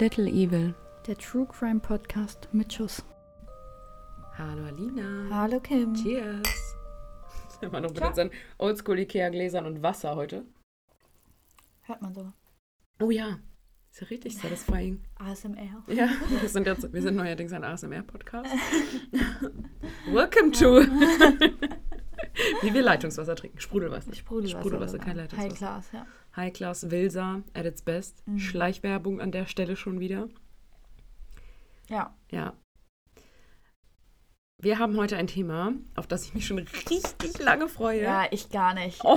[0.00, 0.74] Little Evil.
[1.08, 3.02] Der True Crime Podcast mit Schuss.
[4.36, 5.26] Hallo Alina.
[5.28, 5.92] Hallo Kim.
[5.92, 6.76] Cheers.
[7.60, 8.08] Immer noch mit Ciao.
[8.08, 10.44] unseren Oldschool Ikea Gläsern und Wasser heute.
[11.82, 12.32] Hört man so.
[13.00, 13.40] Oh ja.
[13.90, 15.02] Ist ja richtig satisfying.
[15.16, 15.82] ASMR.
[15.88, 18.50] Ja, wir sind jetzt, wir sind neuerdings ein ASMR-Podcast.
[20.12, 20.82] Welcome to.
[22.62, 23.58] Wie wir Leitungswasser trinken.
[23.58, 24.14] Sprudelwasser.
[24.14, 24.60] Sprudelwasser.
[24.60, 25.56] Sprudelwasser, kein High Leitungswasser.
[25.56, 26.06] Class, ja.
[26.38, 28.26] High Class Wilsa at its best.
[28.26, 28.38] Mhm.
[28.38, 30.28] Schleichwerbung an der Stelle schon wieder.
[31.88, 32.14] Ja.
[32.30, 32.52] Ja.
[34.60, 38.02] Wir haben heute ein Thema, auf das ich mich schon richtig lange freue.
[38.02, 39.00] Ja, ich gar nicht.
[39.04, 39.16] Oh.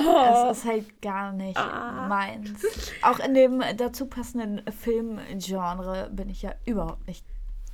[0.52, 2.07] Es ist halt gar nicht Ah.
[2.07, 2.63] meins.
[3.02, 7.25] Auch in dem dazu passenden Filmgenre bin ich ja überhaupt nicht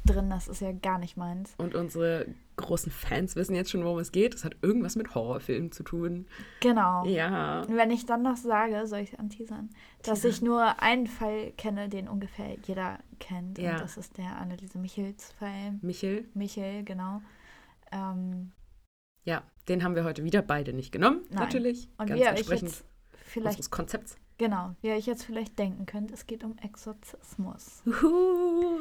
[0.05, 0.29] drin.
[0.29, 1.55] Das ist ja gar nicht meins.
[1.57, 4.35] Und unsere großen Fans wissen jetzt schon, worum es geht.
[4.35, 6.27] Es hat irgendwas mit Horrorfilmen zu tun.
[6.59, 7.05] Genau.
[7.05, 7.61] Ja.
[7.61, 9.69] Und wenn ich dann noch sage, soll ich anteasern,
[10.03, 13.57] dass ich nur einen Fall kenne, den ungefähr jeder kennt.
[13.57, 13.73] Ja.
[13.73, 15.79] Und das ist der Anneliese Michels-Fall.
[15.81, 17.21] Michel, Michel, genau.
[17.91, 18.51] Ähm,
[19.23, 21.21] ja, den haben wir heute wieder beide nicht genommen.
[21.29, 21.39] Nein.
[21.43, 21.89] Natürlich.
[21.97, 24.17] und ganz wie entsprechend jetzt vielleicht, unseres Konzepts.
[24.37, 27.83] genau, wie ihr euch jetzt vielleicht denken könnt, es geht um Exorzismus.
[27.85, 28.79] Uhu,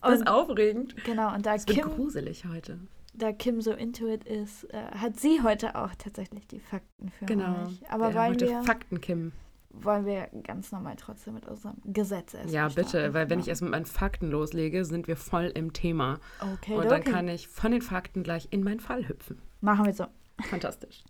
[0.00, 0.96] das ist Und- aufregend.
[1.04, 2.78] Genau, und da Es wird Kim, gruselig heute.
[3.22, 7.26] Da Kim so into it ist, äh, hat sie heute auch tatsächlich die Fakten für
[7.26, 7.66] Genau.
[7.66, 7.80] euch.
[7.90, 9.32] Aber wir haben wollen heute wir, Fakten, Kim.
[9.70, 13.14] wollen wir ganz normal trotzdem mit unserem Gesetz erst Ja, bitte, starten?
[13.14, 13.42] weil wenn Ja.
[13.44, 16.18] ich erst mit meinen Fakten loslege, sind wir voll im Thema.
[16.40, 17.10] Okay, Und dann okay.
[17.12, 19.40] kann ich von den Fakten gleich in meinen Fall hüpfen.
[19.60, 20.06] Machen wir so.
[20.48, 21.04] Fantastisch.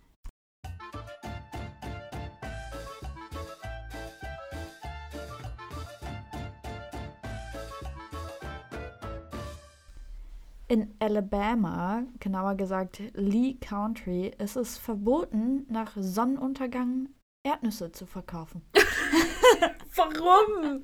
[10.71, 17.09] In Alabama, genauer gesagt Lee County, ist es verboten, nach Sonnenuntergang
[17.45, 18.61] Erdnüsse zu verkaufen.
[19.95, 20.81] Warum?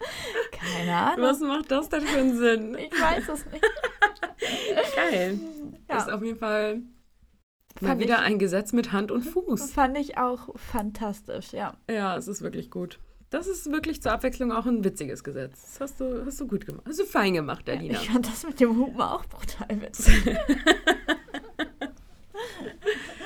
[0.52, 1.26] Keine Ahnung.
[1.26, 2.76] Was macht das denn für einen Sinn?
[2.78, 3.64] Ich weiß es nicht.
[4.98, 5.39] Geil.
[5.88, 5.98] Ja.
[6.00, 6.82] Ist auf jeden Fall
[7.80, 9.72] mal Fand wieder ich- ein Gesetz mit Hand und Fuß.
[9.72, 11.78] Fand ich auch fantastisch, ja.
[11.90, 13.00] Ja, es ist wirklich gut.
[13.30, 15.61] Das ist wirklich zur Abwechslung auch ein witziges Gesetz.
[15.61, 16.86] Das hast du, hast du gut gemacht.
[16.88, 17.99] Hast du fein gemacht, Alina.
[18.02, 20.23] Ich fand das mit dem Hupen auch brutal witzig.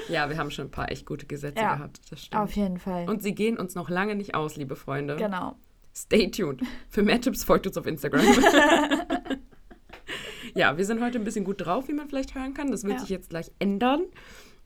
[0.09, 2.01] Ja, wir haben schon ein paar echt gute Gesetze Ja, gehabt.
[2.09, 2.41] Das stimmt.
[2.41, 3.07] Auf jeden Fall.
[3.09, 5.15] Und sie gehen uns noch lange nicht aus, liebe Freunde.
[5.15, 5.55] genau.
[5.95, 6.61] Stay tuned.
[6.89, 8.21] Für mehr Tipps folgt uns auf Instagram.
[10.55, 12.71] ja, wir sind heute ein bisschen gut drauf, wie man vielleicht hören kann.
[12.71, 12.99] Das wird Ja.
[12.99, 14.03] sich jetzt gleich ändern.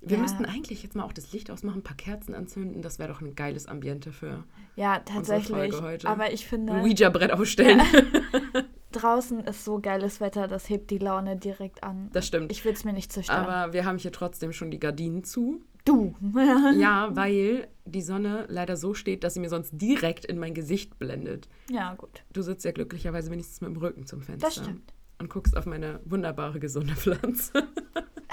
[0.07, 0.21] Wir Ja.
[0.21, 2.81] müssten eigentlich jetzt mal auch das Licht ausmachen, ein paar Kerzen anzünden.
[2.83, 4.43] Das wäre doch ein geiles Ambiente für
[4.75, 5.81] Ja, Folge tatsächlich.
[5.81, 6.07] heute.
[6.07, 7.81] Aber ich finde, ein Ouija-Brett aufstellen.
[8.91, 12.09] draußen ist so geiles Wetter, das hebt die Laune direkt an.
[12.13, 12.51] Das stimmt.
[12.51, 13.45] Ich will es mir nicht zerstören.
[13.45, 15.61] Aber wir haben hier trotzdem schon die Gardinen zu.
[15.85, 16.15] du.
[16.77, 20.97] Ja, weil die Sonne leider so steht, dass sie mir sonst direkt in mein Gesicht
[20.97, 21.47] blendet.
[21.69, 22.23] ja, gut.
[22.33, 24.47] Du sitzt ja glücklicherweise wenigstens mit dem Rücken zum Fenster.
[24.47, 24.93] Das stimmt.
[25.19, 27.51] Und guckst auf meine wunderbare, gesunde Pflanze.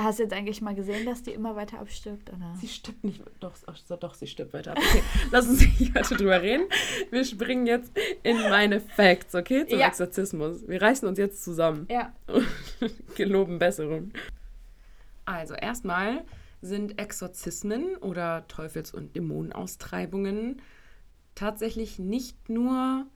[0.02, 2.30] Hast du jetzt eigentlich mal gesehen, dass die immer weiter abstirbt?
[2.30, 2.54] Oder?
[2.60, 3.22] Sie stirbt nicht.
[3.40, 4.78] Doch, ach doch sie stirbt weiter ab.
[4.78, 6.64] Okay, lass uns nicht weiter drüber reden.
[7.10, 7.92] Wir springen jetzt
[8.22, 9.66] in meine Facts, okay?
[9.66, 9.88] Zum Ja.
[9.88, 10.66] Exorzismus.
[10.66, 11.86] Wir reißen uns jetzt zusammen.
[11.91, 12.12] Ja.
[13.16, 14.12] Geloben Besserung.
[15.24, 16.24] Also, erstmal
[16.62, 20.62] sind Exorzismen oder Teufels- und Dämonenaustreibungen
[21.34, 23.06] tatsächlich nicht nur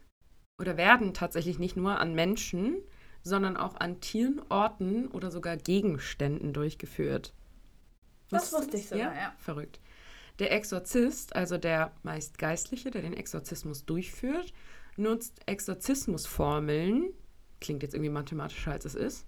[0.60, 2.78] oder werden tatsächlich nicht nur an Menschen,
[3.26, 7.34] sondern auch an Tieren, Orten oder sogar Gegenständen durchgeführt.
[8.28, 9.34] Das du wusste ich sogar, ja.
[9.38, 9.80] Verrückt.
[10.38, 14.52] Der Exorzist, also der meist Geistliche, der den Exorzismus durchführt,
[14.96, 17.12] nutzt Exorzismusformeln,
[17.60, 19.26] klingt jetzt irgendwie mathematischer als es ist,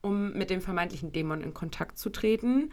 [0.00, 2.72] um mit dem vermeintlichen Dämon in Kontakt zu treten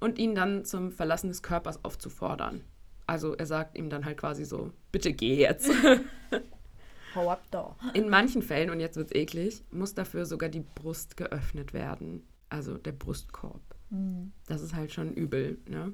[0.00, 2.64] und ihn dann zum Verlassen des Körpers aufzufordern.
[3.06, 5.70] Also er sagt ihm dann halt quasi so, bitte geh jetzt.
[7.16, 7.74] Hau ab da.
[7.94, 12.22] In manchen Fällen, und jetzt wird's eklig, muss dafür sogar die Brust geöffnet werden.
[12.48, 13.62] Also der Brustkorb.
[13.90, 14.32] Hm.
[14.46, 15.92] Das ist halt schon übel, ne?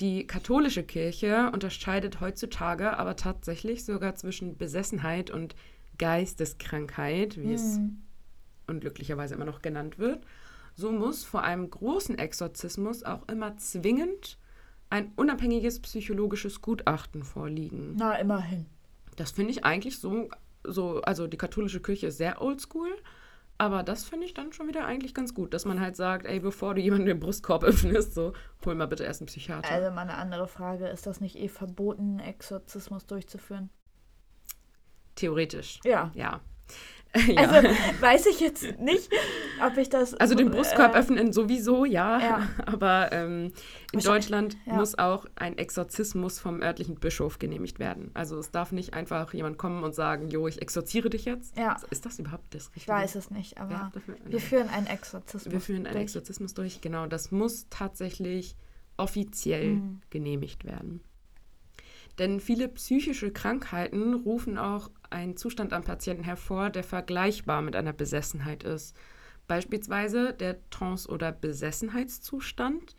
[0.00, 5.54] Die katholische Kirche unterscheidet heutzutage aber tatsächlich sogar zwischen Besessenheit und
[5.98, 8.02] Geisteskrankheit, wie es Hm.
[8.66, 10.24] unglücklicherweise immer noch genannt wird.
[10.74, 14.38] So muss vor einem großen Exorzismus auch immer zwingend
[14.90, 17.94] ein unabhängiges psychologisches Gutachten vorliegen.
[17.96, 18.66] Na, immerhin.
[19.16, 20.28] Das finde ich eigentlich so,
[20.64, 22.90] so, also die katholische Kirche ist sehr oldschool,
[23.58, 26.40] aber das finde ich dann schon wieder eigentlich ganz gut, dass man halt sagt, ey,
[26.40, 28.34] bevor du jemanden den Brustkorb öffnest, so,
[28.64, 29.70] hol mal bitte erst einen Psychiater.
[29.70, 30.86] Also mal eine andere Frage.
[30.88, 33.70] Ist das nicht eh verboten, Exorzismus durchzuführen?
[35.14, 36.10] Theoretisch, Ja.
[36.14, 36.40] ja.
[37.26, 37.48] Ja.
[37.48, 37.68] Also
[38.00, 39.10] weiß ich jetzt nicht,
[39.64, 40.14] ob ich das.
[40.14, 42.18] Also den Brustkorb äh, öffnen sowieso, ja.
[42.20, 42.48] Ja.
[42.66, 43.52] Aber ähm,
[43.92, 44.74] in Deutschland ja.
[44.74, 48.10] muss auch ein Exorzismus vom örtlichen Bischof genehmigt werden.
[48.14, 51.56] Also es darf nicht einfach jemand kommen und sagen, jo, ich exorziere dich jetzt.
[51.56, 51.76] Ja.
[51.90, 52.80] Ist das überhaupt das Richtige?
[52.80, 53.92] Ich weiß es nicht, aber
[54.24, 55.52] wir führen einen Exorzismus.
[55.52, 56.02] Wir führen einen durch.
[56.04, 57.06] Exorzismus durch, genau.
[57.06, 58.56] Das muss tatsächlich
[58.96, 60.00] offiziell Mhm.
[60.10, 61.00] genehmigt werden.
[62.18, 67.92] Denn viele psychische Krankheiten rufen auch einen Zustand am Patienten hervor, der vergleichbar mit einer
[67.92, 68.96] Besessenheit ist.
[69.46, 72.96] Beispielsweise der Trance- oder Besessenheitszustand.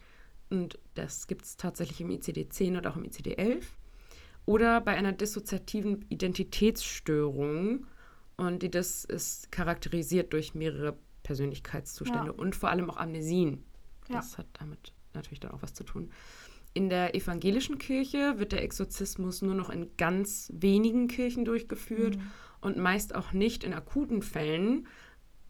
[0.49, 3.63] Und das gibt es tatsächlich im ICD-10 und auch im ICD-11.
[4.45, 7.85] Oder bei einer dissoziativen Identitätsstörung.
[8.37, 12.31] Und die, das ist charakterisiert durch mehrere Persönlichkeitszustände Ja.
[12.31, 13.63] und vor allem auch Amnesien.
[14.07, 14.15] Ja.
[14.17, 16.11] Das hat damit natürlich dann auch was zu tun.
[16.77, 22.21] In der evangelischen Kirche wird der Exorzismus nur noch in ganz wenigen Kirchen durchgeführt Mhm.
[22.61, 24.85] und meist auch nicht in akuten Fällen,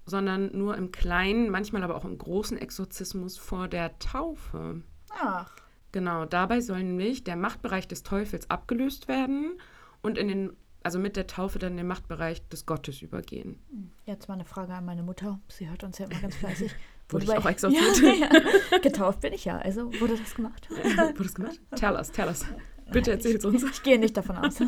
[0.06, 4.84] sondern nur im kleinen, manchmal aber auch im großen Exorzismus vor der Taufe.
[5.10, 5.54] Ach,
[5.92, 9.60] Genau, dabei soll nämlich der Machtbereich des Teufels abgelöst werden
[10.02, 10.54] und in den,
[10.84, 13.60] also mit der Taufe dann in den Machtbereich des Gottes übergehen.
[14.06, 15.40] jetzt mal eine Frage an meine Mutter.
[15.50, 16.72] Sie hört uns ja immer ganz fleißig.
[17.10, 18.02] Wurde ich Wobei- auch exorziert?
[18.02, 18.30] Ja,
[18.72, 18.78] ja.
[18.80, 20.68] Getauft bin ich ja, also wurde das gemacht.
[20.74, 21.60] Wurde das gemacht?
[21.76, 22.46] Tell us, tell us.
[22.92, 23.64] Bitte erzähl's uns.
[23.64, 24.60] Ich gehe nicht davon aus.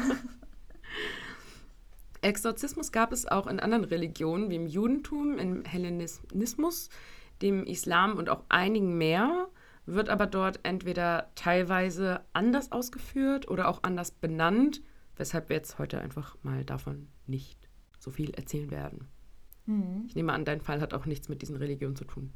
[2.21, 6.89] Exorzismus gab es auch in anderen Religionen, wie im Judentum, im Hellenismus,
[7.41, 9.47] dem Islam und auch einigen mehr,
[9.85, 14.81] wird aber dort entweder teilweise anders ausgeführt oder auch anders benannt,
[15.15, 17.69] weshalb wir jetzt heute einfach mal davon nicht
[17.99, 19.07] so viel erzählen werden.
[19.69, 20.05] Hm.
[20.07, 22.33] Ich nehme an, dein Fall hat auch nichts mit diesen Religionen zu tun.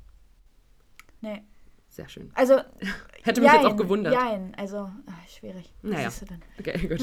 [1.22, 1.42] Nee.
[1.90, 2.32] Sehr schön.
[2.36, 2.60] Also.
[3.24, 4.14] Hätte mich jetzt auch jein, gewundert.
[4.14, 5.74] Jein, also ach, schwierig.
[5.82, 6.12] Was Naja.
[6.60, 7.02] Okay, gut.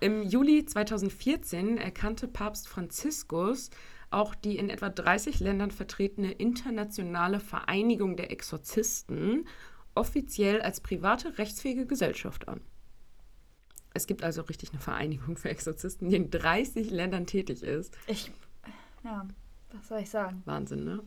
[0.00, 3.70] Im Juli 2014 erkannte Papst Franziskus
[4.10, 9.46] auch die in etwa 30 Ländern vertretene internationale Vereinigung der Exorzisten
[9.94, 12.62] offiziell als private rechtsfähige Gesellschaft an.
[13.92, 17.98] Es gibt also richtig eine Vereinigung für Exorzisten, die in 30 Ländern tätig ist.
[18.06, 18.32] Ich.
[19.04, 19.26] Ja,
[19.72, 20.42] was soll ich sagen?
[20.44, 21.02] Wahnsinn, ne?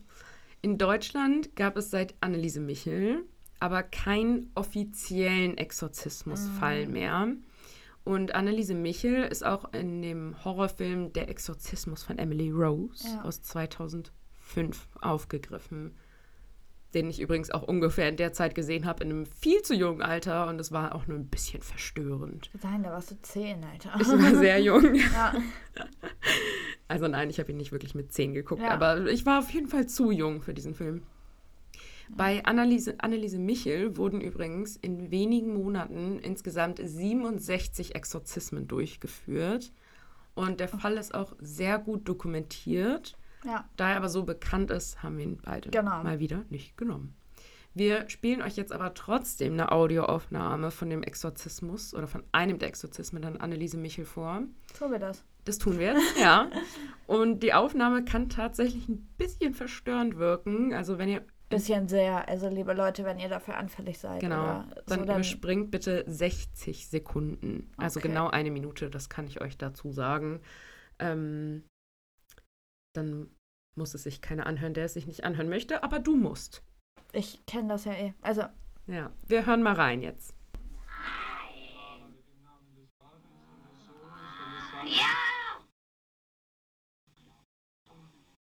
[0.61, 3.25] In Deutschland gab es seit Anneliese Michel
[3.61, 7.27] aber keinen offiziellen Exorzismusfall mehr.
[8.03, 13.21] Und Anneliese Michel ist auch in dem Horrorfilm Der Exorzismus von Emily Rose Ja.
[13.21, 15.95] aus 2005 aufgegriffen.
[16.95, 20.01] Den ich übrigens auch ungefähr in der Zeit gesehen habe, in einem viel zu jungen
[20.01, 20.47] Alter.
[20.47, 22.49] Und es war auch nur ein bisschen verstörend.
[22.63, 23.91] Nein, da warst du zehn, Alter.
[24.01, 24.95] Ich war sehr jung.
[25.13, 25.33] ja.
[26.91, 28.69] Also nein, ich habe ihn nicht wirklich mit 10 geguckt, Ja.
[28.71, 31.03] aber ich war auf jeden Fall zu jung für diesen Film.
[32.09, 39.71] Bei Anneliese, Anneliese Michel wurden übrigens in wenigen Monaten insgesamt 67 Exorzismen durchgeführt.
[40.33, 43.15] Und der Fall ist auch sehr gut dokumentiert.
[43.45, 43.67] ja.
[43.77, 46.03] Da er aber so bekannt ist, haben wir ihn beide Genau.
[46.03, 47.15] mal wieder nicht genommen.
[47.73, 52.67] Wir spielen euch jetzt aber trotzdem eine Audioaufnahme von dem Exorzismus oder von einem der
[52.67, 54.43] Exorzismen an Anneliese Michel vor.
[54.77, 55.23] So wird das.
[55.45, 56.49] Das tun wir jetzt, ja.
[57.07, 60.73] Und die Aufnahme kann tatsächlich ein bisschen verstörend wirken.
[60.73, 62.29] Also wenn ihr Bisschen sehr.
[62.29, 64.21] Also, liebe Leute, wenn ihr dafür anfällig seid.
[64.21, 67.69] genau, Oder dann, so, dann überspringt bitte 60 Sekunden.
[67.75, 68.07] Also Okay.
[68.07, 70.39] genau eine Minute, das kann ich euch dazu sagen.
[70.99, 71.65] Ähm,
[72.95, 73.29] dann
[73.75, 76.63] muss es sich keiner anhören, der es sich nicht anhören möchte, aber du musst.
[77.11, 78.13] Ich kenne das ja eh.
[78.21, 78.43] Also,
[78.87, 80.33] Ja, wir hören mal rein jetzt.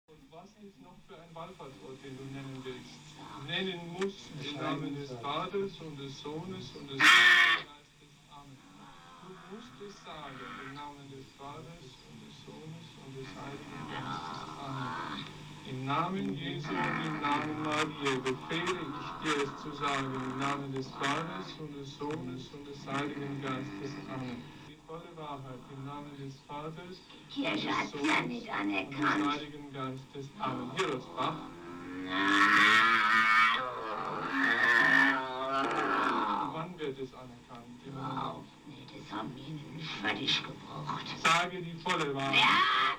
[0.06, 2.98] Und was ist noch für ein Wallfahrtsort, den du nennen willst?
[3.48, 8.12] Nennen musst im Namen des Vaters und des Sohnes und des Heiligen Geistes.
[8.28, 8.58] Amen.
[9.24, 10.36] Du musst es sagen
[10.68, 14.52] im Namen des Vaters und des Sohnes und des Heiligen Geistes.
[14.60, 15.24] Amen.
[15.64, 20.70] Im Namen Jesu und im Namen Maria befehle ich dir es zu sagen, im Namen
[20.70, 23.96] des Vaters und des Sohnes und des Heiligen Geistes.
[24.12, 24.44] Amen.
[24.68, 27.00] Die volle Wahrheit im Namen des Vaters
[27.32, 29.40] Kirche hat's ja Sohnes und des.
[29.40, 30.28] Heiligen Geistes.
[30.38, 30.70] Amen.
[30.76, 31.40] Hier das Bach.
[36.96, 37.80] Es anerkannt?
[37.86, 38.46] Im Moment.
[38.66, 41.06] Nee, das haben wir nicht fertig gebraucht.
[41.22, 42.34] Sage die volle Wahrheit.
[42.36, 42.96] Ja.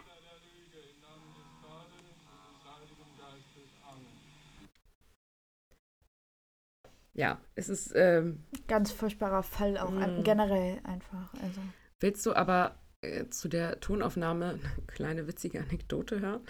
[7.13, 7.91] Ja, es ist.
[7.96, 10.24] Ähm, ganz furchtbarer Fall auch an- Mm.
[10.24, 11.34] generell einfach.
[11.41, 11.60] Also,
[12.00, 16.41] willst du aber äh, zu der Tonaufnahme eine kleine witzige Anekdote hören?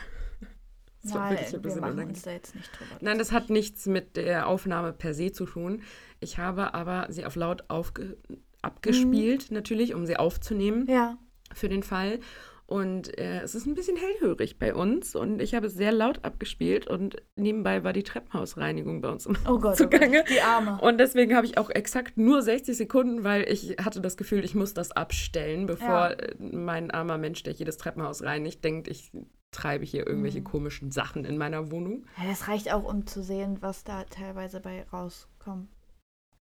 [1.04, 2.10] Das nein, wirklich ein wir bisschen unangenehm.
[2.10, 2.98] uns da jetzt nicht drüber.
[3.02, 5.82] Nein, das hat nichts mit der Aufnahme per se zu tun.
[6.20, 8.18] Ich habe aber sie auf laut aufge
[8.62, 11.18] abgespielt, natürlich, um sie aufzunehmen Ja,
[11.54, 12.20] für den Fall.
[12.66, 16.24] Und äh, es ist ein bisschen hellhörig bei uns und ich habe es sehr laut
[16.24, 20.18] abgespielt und nebenbei war die Treppenhausreinigung bei uns im Oh Gott, oh zugange.
[20.20, 20.80] Gott, die Arme.
[20.80, 24.54] Und deswegen habe ich auch exakt nur 60 Sekunden, weil ich hatte das Gefühl, ich
[24.54, 26.10] muss das abstellen, bevor Ja.
[26.12, 29.12] äh, mein armer Mensch, der jedes Treppenhaus reinigt, denkt, ich
[29.52, 30.44] treibe hier irgendwelche Mhm.
[30.46, 32.06] komischen Sachen in meiner Wohnung.
[32.18, 35.70] Ja, das reicht auch, um zu sehen, was da teilweise bei rauskommen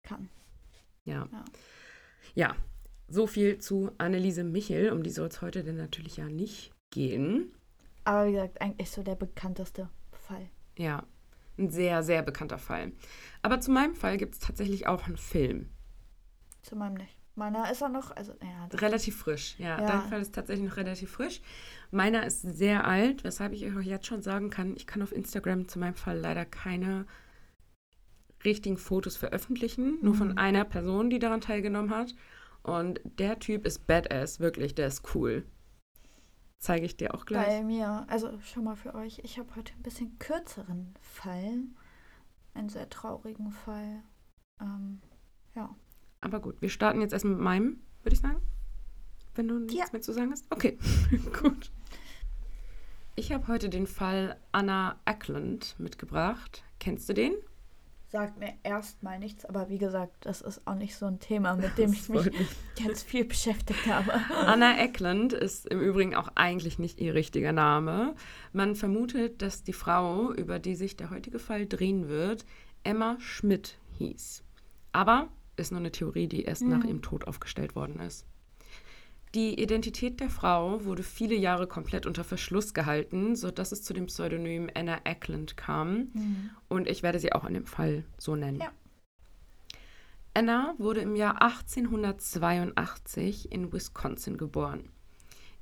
[0.03, 0.29] kann.
[1.05, 1.29] Ja.
[1.33, 1.45] Ja.
[2.35, 2.57] Ja,
[3.09, 7.53] so viel zu Anneliese Michel, um die soll es heute denn natürlich ja nicht gehen.
[8.05, 10.49] Aber wie gesagt, eigentlich so der bekannteste Fall.
[10.77, 11.05] Ja,
[11.59, 12.93] ein sehr, sehr bekannter Fall.
[13.43, 15.71] Aber zu meinem Fall gibt es tatsächlich auch einen Film.
[16.63, 17.17] Zu meinem nicht.
[17.39, 19.81] Meiner ist er noch, also, ja, Relativ frisch, ja.
[19.81, 19.87] Ja.
[19.87, 21.41] Dein Fall ist tatsächlich noch relativ frisch.
[21.91, 25.69] Meiner ist sehr alt, weshalb ich euch jetzt schon sagen kann, ich kann auf Instagram
[25.69, 27.07] zu meinem Fall leider keine
[28.45, 30.39] richtigen Fotos veröffentlichen, nur von Mhm.
[30.39, 32.15] einer Person, die daran teilgenommen hat.
[32.63, 35.45] Und der Typ ist badass, wirklich, der ist cool.
[36.59, 37.47] Zeige ich dir auch gleich.
[37.47, 41.63] bei mir, also schon mal für euch, ich habe heute ein bisschen kürzeren Fall.
[42.55, 44.03] Einen sehr traurigen Fall.
[44.61, 45.01] Ähm,
[45.55, 45.75] ja.
[46.21, 48.41] Aber gut, wir starten jetzt erstmal mit meinem, würde ich sagen.
[49.35, 49.85] Wenn du nichts Ja.
[49.93, 50.47] mehr zu sagen hast.
[50.51, 50.79] Okay,
[51.43, 51.71] gut.
[53.15, 56.63] Ich habe heute den Fall Anna Ackland mitgebracht.
[56.79, 57.35] Kennst du den?
[58.11, 61.77] Sagt mir erstmal nichts, aber wie gesagt, das ist auch nicht so ein Thema, mit
[61.79, 62.35] dem ich Das mich
[62.79, 64.13] jetzt viel beschäftigt habe.
[64.35, 68.15] Anna Eckland ist im Übrigen auch eigentlich nicht ihr richtiger Name.
[68.53, 72.47] Man vermutet, dass die Frau, über die sich der heutige Fall drehen wird,
[72.83, 74.43] Emma Schmidt hieß.
[74.93, 75.29] Aber
[75.59, 78.25] ist nur eine Theorie, die erst nach ihrem Tod aufgestellt worden ist.
[79.35, 84.07] Die Identität der Frau wurde viele Jahre komplett unter Verschluss gehalten, sodass es zu dem
[84.07, 86.09] Pseudonym Anna Eckland kam.
[86.69, 88.61] Und ich werde sie auch in dem Fall so nennen.
[88.61, 88.71] Ja.
[90.33, 94.89] Anna wurde im Jahr 1882 in Wisconsin geboren.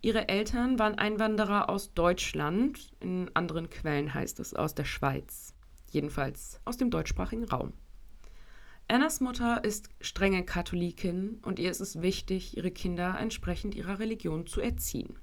[0.02, 5.54] Ihre Eltern waren Einwanderer aus Deutschland, in anderen Quellen heißt es aus der Schweiz,
[5.90, 7.72] jedenfalls aus dem deutschsprachigen Raum.
[8.88, 14.46] Annas Mutter ist strenge Katholikin und ihr ist es wichtig, ihre Kinder entsprechend ihrer Religion
[14.46, 15.18] zu erziehen.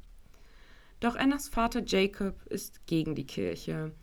[1.00, 3.93] Doch Annas Vater Jacob ist gegen die Kirche.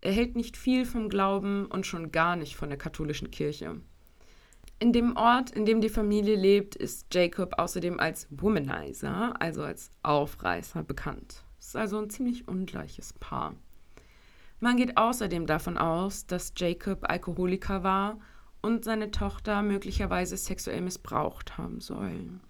[0.00, 3.82] Er hält nicht viel vom Glauben und schon gar nicht von der katholischen Kirche.
[4.78, 9.90] In dem Ort, in dem die Familie lebt, ist Jacob außerdem als Womanizer, also als
[10.02, 11.44] Aufreißer, bekannt.
[11.58, 13.54] Es ist also ein ziemlich ungleiches Paar.
[14.60, 18.18] Man geht außerdem davon aus, dass Jacob Alkoholiker war
[18.62, 22.40] und seine Tochter möglicherweise sexuell missbraucht haben soll.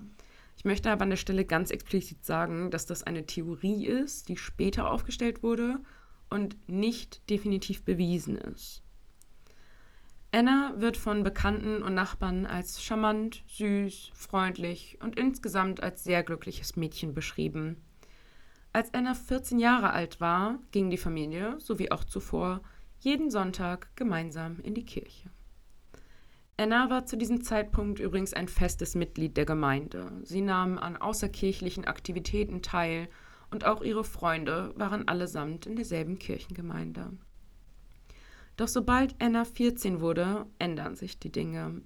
[0.57, 4.37] Ich möchte aber an der Stelle ganz explizit sagen, dass das eine Theorie ist, die
[4.37, 5.81] später aufgestellt wurde
[6.29, 8.83] und nicht definitiv bewiesen ist.
[10.33, 16.77] Anna wird von Bekannten und Nachbarn als charmant, süß, freundlich und insgesamt als sehr glückliches
[16.77, 17.83] Mädchen beschrieben.
[18.73, 22.61] Als Anna 14 Jahre alt war, ging die Familie, so wie auch zuvor,
[23.01, 25.31] jeden Sonntag gemeinsam in die Kirche.
[26.61, 30.13] Anna war zu diesem Zeitpunkt übrigens ein festes Mitglied der Gemeinde.
[30.25, 33.09] Sie nahm an außerkirchlichen Aktivitäten teil
[33.51, 37.13] und auch ihre Freunde waren allesamt in derselben Kirchengemeinde.
[38.59, 41.81] Doch sobald Anna 14 wurde, ändern sich die Dinge.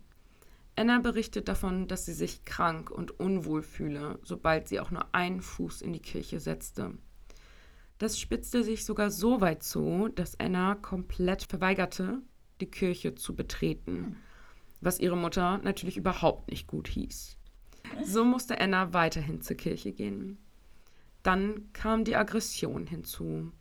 [0.75, 5.41] Anna berichtet davon, dass sie sich krank und unwohl fühle, sobald sie auch nur einen
[5.41, 6.99] Fuß in die Kirche setzte.
[7.99, 12.23] Das spitzte sich sogar so weit zu, dass Anna komplett verweigerte,
[12.61, 14.17] die Kirche zu betreten,
[14.85, 17.39] was ihre Mutter natürlich überhaupt nicht gut hieß.
[18.03, 20.39] So musste Anna weiterhin zur Kirche gehen.
[21.23, 23.53] Dann kam die Aggression hinzu.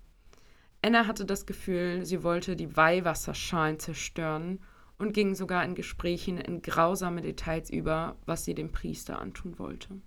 [0.81, 4.59] Anna hatte das Gefühl, sie wollte die Weihwasserschalen zerstören
[4.97, 10.01] und ging sogar in Gesprächen in grausame Details über, was sie dem Priester antun wollte.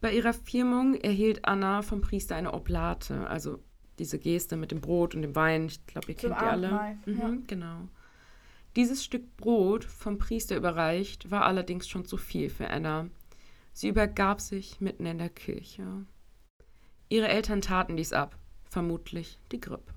[0.00, 3.58] Bei ihrer Firmung erhielt Anna vom Priester eine Oblate, also
[3.98, 5.66] diese Geste mit dem Brot und dem Wein.
[5.66, 6.98] Ich glaube, ihr Zum kennt die alle.
[7.06, 7.32] Mhm, ja.
[7.46, 7.88] Genau.
[8.78, 13.08] Dieses Stück Brot vom Priester überreicht war allerdings schon zu viel für Anna.
[13.72, 16.06] Sie übergab sich mitten in der Kirche.
[17.08, 18.38] Ihre Eltern taten dies ab,
[18.70, 19.92] vermutlich die Grippe.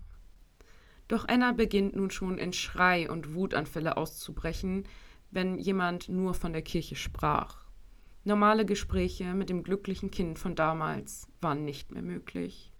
[1.07, 4.85] Doch Anna beginnt nun schon in Schrei und Wutanfälle auszubrechen,
[5.29, 7.67] wenn jemand nur von der Kirche sprach.
[8.23, 12.71] Normale Gespräche mit dem glücklichen Kind von damals waren nicht mehr möglich.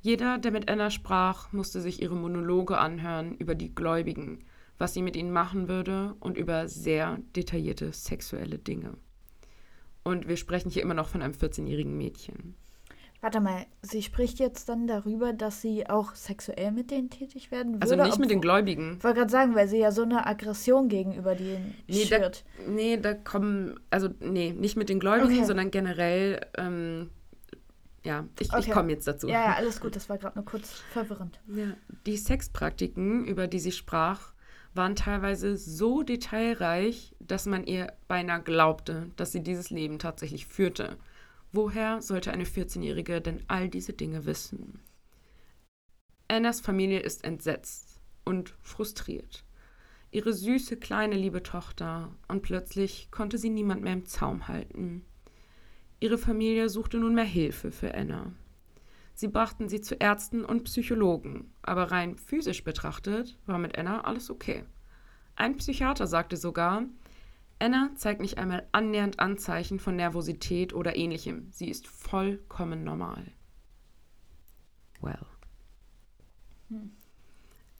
[0.00, 4.46] Jeder, der mit Anna sprach, musste sich ihre Monologe anhören über die Gläubigen,
[4.78, 8.94] was sie mit ihnen machen würde und über sehr detaillierte sexuelle Dinge.
[10.02, 12.54] Und wir sprechen hier immer noch von einem 14-jährigen Mädchen.
[13.22, 17.74] Warte mal, sie spricht jetzt dann darüber, dass sie auch sexuell mit denen tätig werden
[17.74, 17.82] würde?
[17.82, 18.96] Also nicht mit den Gläubigen.
[18.98, 22.44] Ich wollte gerade sagen, weil sie ja so eine Aggression gegenüber denen Nee, da, schürt.
[22.68, 25.44] nee, da kommen, also nee, nicht mit den Gläubigen, Okay.
[25.46, 27.08] sondern generell ähm,
[28.04, 28.70] ja, ich, ich Okay.
[28.72, 29.26] komme jetzt dazu.
[29.28, 29.96] Ja, ja, alles gut.
[29.96, 31.40] Das war gerade nur kurz verwirrend.
[31.48, 31.68] Ja,
[32.04, 34.33] die Sexpraktiken, über die sie sprach,
[34.74, 40.98] waren teilweise so detailreich, dass man ihr beinahe glaubte, dass sie dieses Leben tatsächlich führte.
[41.52, 44.80] Woher sollte eine 14-Jährige denn all diese Dinge wissen?
[46.26, 49.44] Annas Familie ist entsetzt und frustriert.
[50.10, 55.04] Ihre süße, kleine, liebe Tochter, und plötzlich konnte sie niemand mehr im Zaum halten.
[56.00, 58.32] Ihre Familie suchte nunmehr Hilfe für Anna.
[59.14, 64.28] Sie brachten sie zu Ärzten und Psychologen, aber rein physisch betrachtet war mit Anna alles
[64.28, 64.64] okay.
[65.36, 66.84] Ein Psychiater sagte sogar,
[67.60, 71.48] Anna zeigt nicht einmal annähernd Anzeichen von Nervosität oder ähnlichem.
[71.50, 73.32] Sie ist vollkommen normal.
[75.00, 75.26] Well.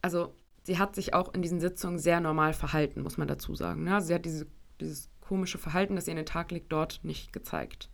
[0.02, 3.82] Also, sie hat sich auch in diesen Sitzungen sehr normal verhalten, muss man dazu sagen.
[3.84, 4.00] Ne?
[4.00, 4.46] Sie hat diese,
[4.80, 7.90] dieses komische Verhalten, das ihr an den Tag legt, dort nicht gezeigt.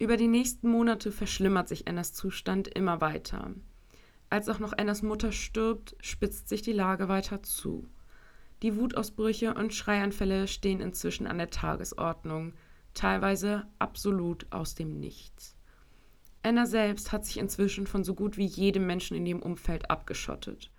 [0.00, 3.54] Über die nächsten Monate verschlimmert sich Annas Zustand immer weiter.
[4.28, 7.86] Als auch noch Annas Mutter stirbt, spitzt sich die Lage weiter zu.
[8.62, 12.54] Die Wutausbrüche und Schreianfälle stehen inzwischen an der Tagesordnung,
[12.94, 15.56] teilweise absolut aus dem Nichts.
[16.42, 20.70] Anna selbst hat sich inzwischen von so gut wie jedem Menschen in ihrem Umfeld abgeschottet.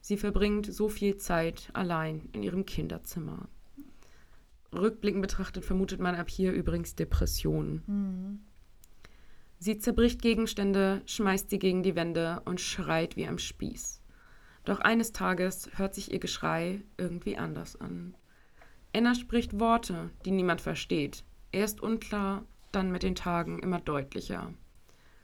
[0.00, 3.48] Sie verbringt so viel Zeit allein in ihrem Kinderzimmer.
[4.72, 7.82] Rückblickend betrachtet vermutet man ab hier übrigens Depressionen.
[9.64, 14.02] Sie zerbricht Gegenstände, schmeißt sie gegen die Wände und schreit wie am Spieß.
[14.66, 18.14] Doch eines Tages hört sich ihr Geschrei irgendwie anders an.
[18.94, 21.24] Anna spricht Worte, die niemand versteht.
[21.50, 24.52] Erst unklar, dann mit den Tagen immer deutlicher.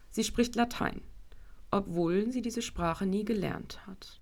[0.09, 1.01] Sie spricht Latein,
[1.69, 4.21] obwohl sie diese Sprache nie gelernt hat.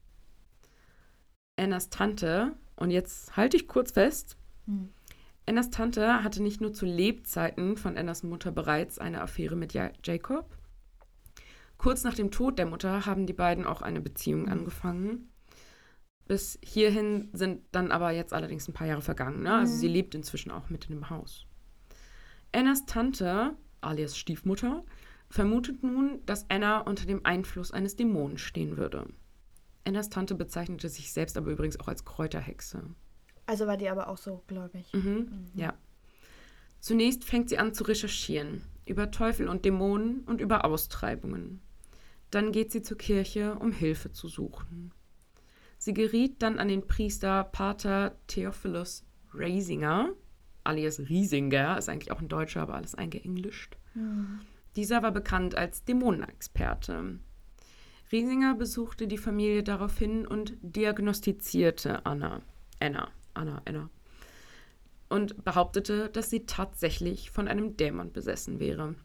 [1.55, 4.35] Annas Tante, und jetzt halte ich kurz fest,
[4.69, 4.89] Hm.
[5.50, 9.91] Annas Tante hatte nicht nur zu Lebzeiten von Annas Mutter bereits eine Affäre mit Ja-
[10.06, 10.56] Jacob.
[11.79, 15.32] Kurz nach dem Tod der Mutter haben die beiden auch eine Beziehung angefangen.
[16.27, 19.41] Bis hierhin sind dann aber jetzt allerdings ein paar Jahre vergangen.
[19.41, 19.56] Ne?
[19.56, 21.48] Also sie lebt inzwischen auch mit in dem Haus.
[22.51, 24.85] Annas Tante, alias Stiefmutter,
[25.31, 29.07] vermutet nun, dass Anna unter dem Einfluss eines Dämonen stehen würde.
[29.83, 32.83] Annas Tante bezeichnete sich selbst aber übrigens auch als Kräuterhexe.
[33.50, 34.94] Also war die aber auch so gläubig.
[34.94, 35.48] Mhm.
[35.55, 35.74] Ja.
[36.79, 41.59] Zunächst fängt sie an zu recherchieren über Teufel und Dämonen und über Austreibungen.
[42.29, 44.92] Dann geht sie zur Kirche, um Hilfe zu suchen.
[45.79, 50.14] Sie geriet dann an den Priester Pater Theophilus Reisinger,
[50.64, 53.77] alias Riesinger, ist eigentlich auch ein Deutscher, aber alles eingeenglischt.
[54.75, 57.18] Dieser war bekannt als Dämonenexperte.
[58.12, 62.44] Riesinger besuchte die Familie daraufhin und diagnostizierte Anna.
[62.79, 63.89] Anna, Anna, Anna.
[65.09, 68.95] Und behauptete, dass sie tatsächlich von einem Dämon besessen wäre.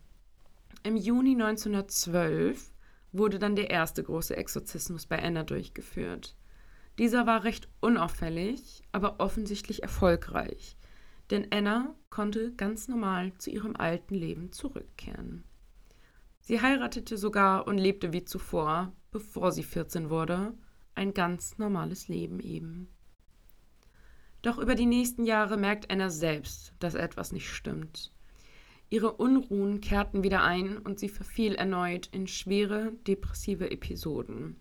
[0.83, 2.71] Im Juni 1912
[3.13, 6.37] wurde dann der erste große Exorzismus bei Anna durchgeführt.
[6.99, 10.77] Dieser war recht unauffällig, aber offensichtlich erfolgreich,
[11.31, 15.45] denn Anna konnte ganz normal zu ihrem alten Leben zurückkehren.
[16.41, 20.55] Sie heiratete sogar und lebte wie zuvor, bevor sie 14 wurde,
[20.95, 22.94] ein ganz normales Leben eben.
[24.45, 28.13] Doch über die nächsten Jahre merkt Anna selbst, dass etwas nicht stimmt.
[28.91, 34.61] Ihre Unruhen kehrten wieder ein und sie verfiel erneut in schwere depressive Episoden.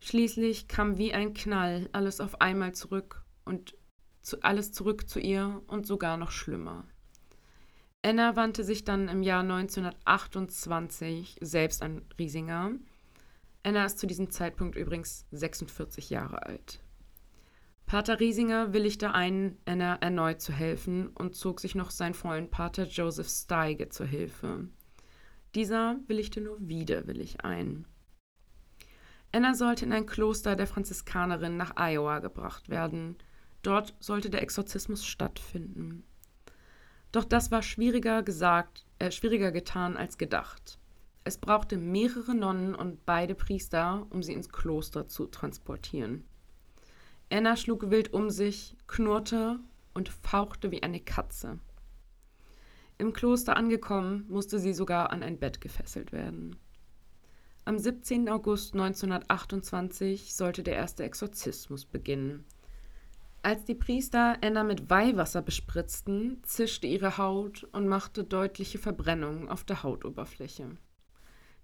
[0.00, 3.76] Schließlich kam wie ein Knall alles auf einmal zurück und
[4.20, 6.84] zu, alles zurück zu ihr und sogar noch schlimmer.
[8.02, 12.72] Anna wandte sich dann im Jahr 1928 selbst an Riesinger.
[13.62, 16.80] Anna ist zu diesem Zeitpunkt übrigens 46 Jahre alt.
[17.88, 22.84] Pater Riesinger willigte ein, Anna erneut zu helfen und zog sich noch seinen Freund Pater
[22.84, 24.68] Joseph Steige zur Hilfe.
[25.54, 27.86] Dieser willigte nur widerwillig ein.
[29.32, 33.16] Anna sollte in ein Kloster der Franziskanerin nach Iowa gebracht werden.
[33.62, 36.04] Dort sollte der Exorzismus stattfinden.
[37.10, 40.78] Doch das war schwieriger gesagt, äh, schwieriger getan als gedacht.
[41.24, 46.27] Es brauchte mehrere Nonnen und beide Priester, um sie ins Kloster zu transportieren.
[47.30, 49.60] Anna schlug wild um sich, knurrte
[49.94, 51.58] und fauchte wie eine Katze.
[52.96, 56.56] Im Kloster angekommen, musste sie sogar an ein Bett gefesselt werden.
[57.64, 58.28] Am 17.
[58.28, 62.44] August 1928 sollte der erste Exorzismus beginnen.
[63.42, 69.64] Als die Priester Anna mit Weihwasser bespritzten, zischte ihre Haut und machte deutliche Verbrennungen auf
[69.64, 70.70] der Hautoberfläche.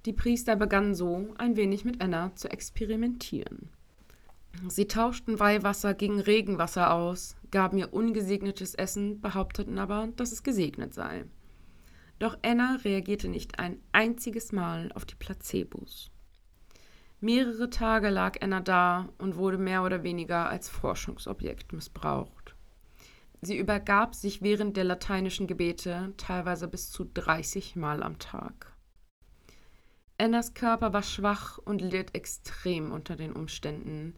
[0.05, 3.71] Die Priester begannen so ein wenig mit Anna zu experimentieren.
[4.69, 10.95] Sie tauschten Weihwasser gegen Regenwasser aus, gaben ihr ungesegnetes Essen, behaupteten aber, dass es gesegnet
[10.95, 11.25] sei.
[12.19, 16.11] Doch Anna reagierte nicht ein einziges Mal auf die Placebos.
[17.21, 22.55] Mehrere Tage lag Anna da und wurde mehr oder weniger als Forschungsobjekt missbraucht.
[23.41, 28.73] Sie übergab sich während der lateinischen Gebete teilweise bis zu 30 Mal am Tag.
[30.17, 34.15] Annas Körper war schwach und litt extrem unter den Umständen.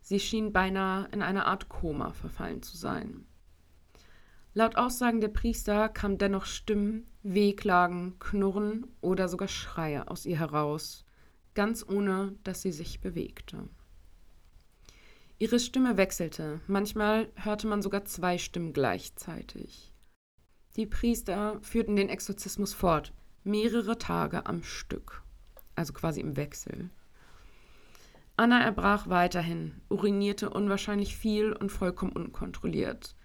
[0.00, 3.26] Sie schien beinahe in eine Art Koma verfallen zu sein.
[4.54, 11.04] Laut Aussagen der Priester kamen dennoch Stimmen, Wehklagen, Knurren oder sogar Schreie aus ihr heraus,
[11.54, 13.68] ganz ohne dass sie sich bewegte.
[15.38, 19.92] Ihre Stimme wechselte, manchmal hörte man sogar zwei Stimmen gleichzeitig.
[20.74, 23.12] Die Priester führten den Exorzismus fort,
[23.44, 25.22] mehrere Tage am Stück,
[25.76, 26.90] also quasi im Wechsel.
[28.38, 33.16] Anna erbrach weiterhin, urinierte unwahrscheinlich viel und vollkommen unkontrolliert.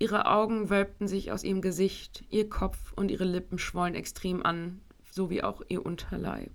[0.00, 4.80] Ihre Augen wölbten sich aus ihrem Gesicht, ihr Kopf und ihre Lippen schwollen extrem an,
[5.08, 6.50] so wie auch ihr Unterleib.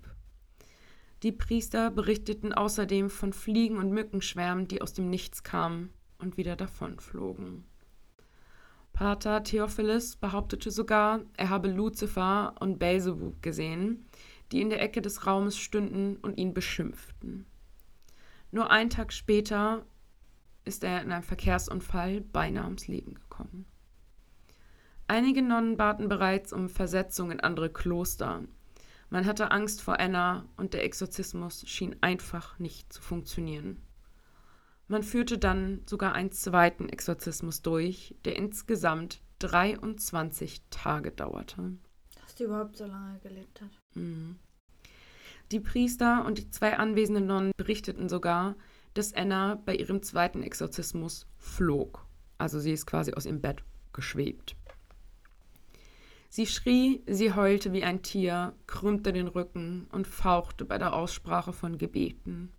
[1.24, 6.58] Die Priester berichteten außerdem von Fliegen und Mückenschwärmen, die aus dem Nichts kamen und wieder
[6.58, 7.64] davonflogen.
[8.92, 14.06] Pater Theophilus behauptete sogar, er habe Luzifer und Beelzebub gesehen,
[14.52, 17.46] die in der Ecke des Raumes stünden und ihn beschimpften.
[18.52, 19.86] Nur einen Tag später
[20.66, 23.66] ist er in einem Verkehrsunfall beinahe ums Leben gekommen.
[25.08, 28.44] Einige Nonnen baten bereits um Versetzung in andere Kloster,
[29.12, 33.82] man hatte Angst vor Anna und der Exorzismus schien einfach nicht zu funktionieren.
[34.88, 41.74] Man führte dann sogar einen zweiten Exorzismus durch, der insgesamt 23 Tage dauerte.
[42.22, 43.72] Dass die überhaupt so lange gelebt hat.
[43.96, 44.40] Mhm.
[45.52, 48.56] Die Priester und die zwei anwesenden Nonnen berichteten sogar,
[48.94, 52.06] dass Anna bei ihrem zweiten Exorzismus flog.
[52.38, 53.62] Also sie ist quasi aus ihrem Bett
[53.92, 54.56] geschwebt.
[56.30, 61.52] Sie schrie, sie heulte wie ein Tier, krümmte den Rücken und fauchte bei der Aussprache
[61.52, 62.54] von Gebeten.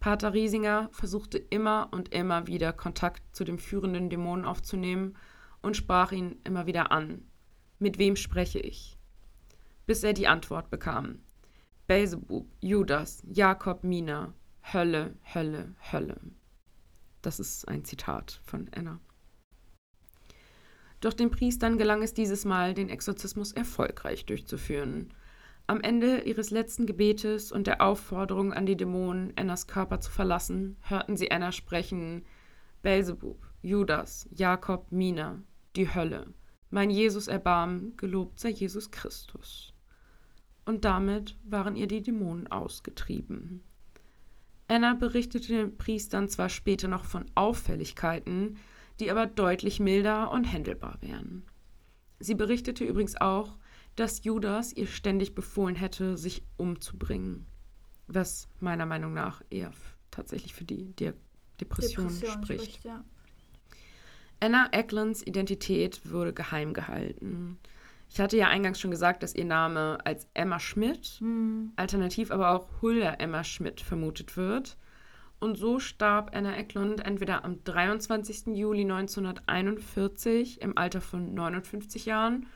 [0.00, 5.16] Pater Riesinger versuchte immer und immer wieder Kontakt zu dem führenden Dämonen aufzunehmen
[5.62, 7.22] und sprach ihn immer wieder an.
[7.78, 8.98] Mit wem spreche ich?
[9.86, 11.20] Bis er die Antwort bekam.
[11.88, 14.34] Belzebub, Judas, Jakob, Mina,
[14.74, 16.20] Hölle, Hölle, Hölle.
[17.22, 19.00] Das ist ein Zitat von Anna.
[21.00, 25.14] Doch den Priestern gelang es dieses Mal, den Exorzismus erfolgreich durchzuführen.
[25.66, 30.76] Am Ende ihres letzten Gebetes und der Aufforderung an die Dämonen, Annas Körper zu verlassen,
[30.82, 32.26] hörten sie Anna sprechen:
[32.82, 35.42] Belzebub, Judas, Jakob, Mina,
[35.74, 36.34] die Hölle,
[36.68, 39.72] mein Jesus erbarmen, gelobt sei Jesus Christus.
[40.68, 43.62] Und damit waren ihr die Dämonen ausgetrieben.
[44.66, 48.58] Anna berichtete den Priestern zwar später noch von Auffälligkeiten,
[49.00, 51.46] die aber deutlich milder und händelbar wären.
[52.20, 53.56] Sie berichtete übrigens auch,
[53.96, 57.46] dass Judas ihr ständig befohlen hätte, sich umzubringen,
[58.06, 59.72] was meiner Meinung nach eher
[60.10, 61.14] tatsächlich für die De
[61.62, 62.62] Depression, Depression, spricht.
[62.62, 63.02] spricht ja.
[64.38, 67.58] Anna Ecklands Identität wurde geheim gehalten.
[68.10, 71.72] Ich hatte ja eingangs schon gesagt, dass ihr Name als Emma Schmidt, mhm.
[71.76, 74.76] alternativ aber auch Hulda Emma Schmidt vermutet wird.
[75.40, 78.56] Und so starb Anna Eklund entweder am 23.
[78.56, 82.46] Juli 1941 im Alter von 59 Jahren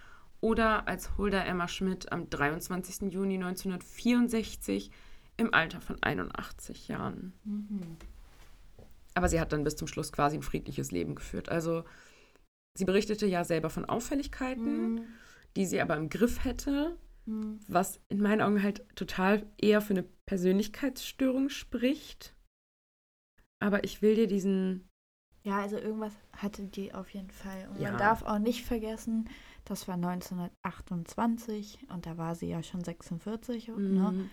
[0.41, 3.13] oder als Hulda Emma Schmidt am 23.
[3.13, 4.91] Juni 1964
[5.37, 7.33] im Alter von 81 Jahren.
[7.45, 7.97] Mhm.
[9.15, 11.49] Aber sie hat dann bis zum Schluss quasi ein friedliches Leben geführt.
[11.49, 11.85] Also
[12.75, 15.05] sie berichtete ja selber von Auffälligkeiten, mhm.
[15.57, 17.61] Die sie aber im Griff hätte, mhm.
[17.69, 22.35] was in meinen Augen halt total eher für eine Persönlichkeitsstörung spricht
[23.63, 24.89] aber ich will dir diesen.
[25.45, 27.69] Ja, also irgendwas hatte die auf jeden Fall.
[27.69, 27.91] Und ja.
[27.91, 29.29] man darf auch nicht vergessen,
[29.65, 33.69] das war 1928 und da war sie ja schon 46.
[33.69, 33.75] Ne?
[33.77, 33.95] Mhm.
[33.95, 34.31] Ne?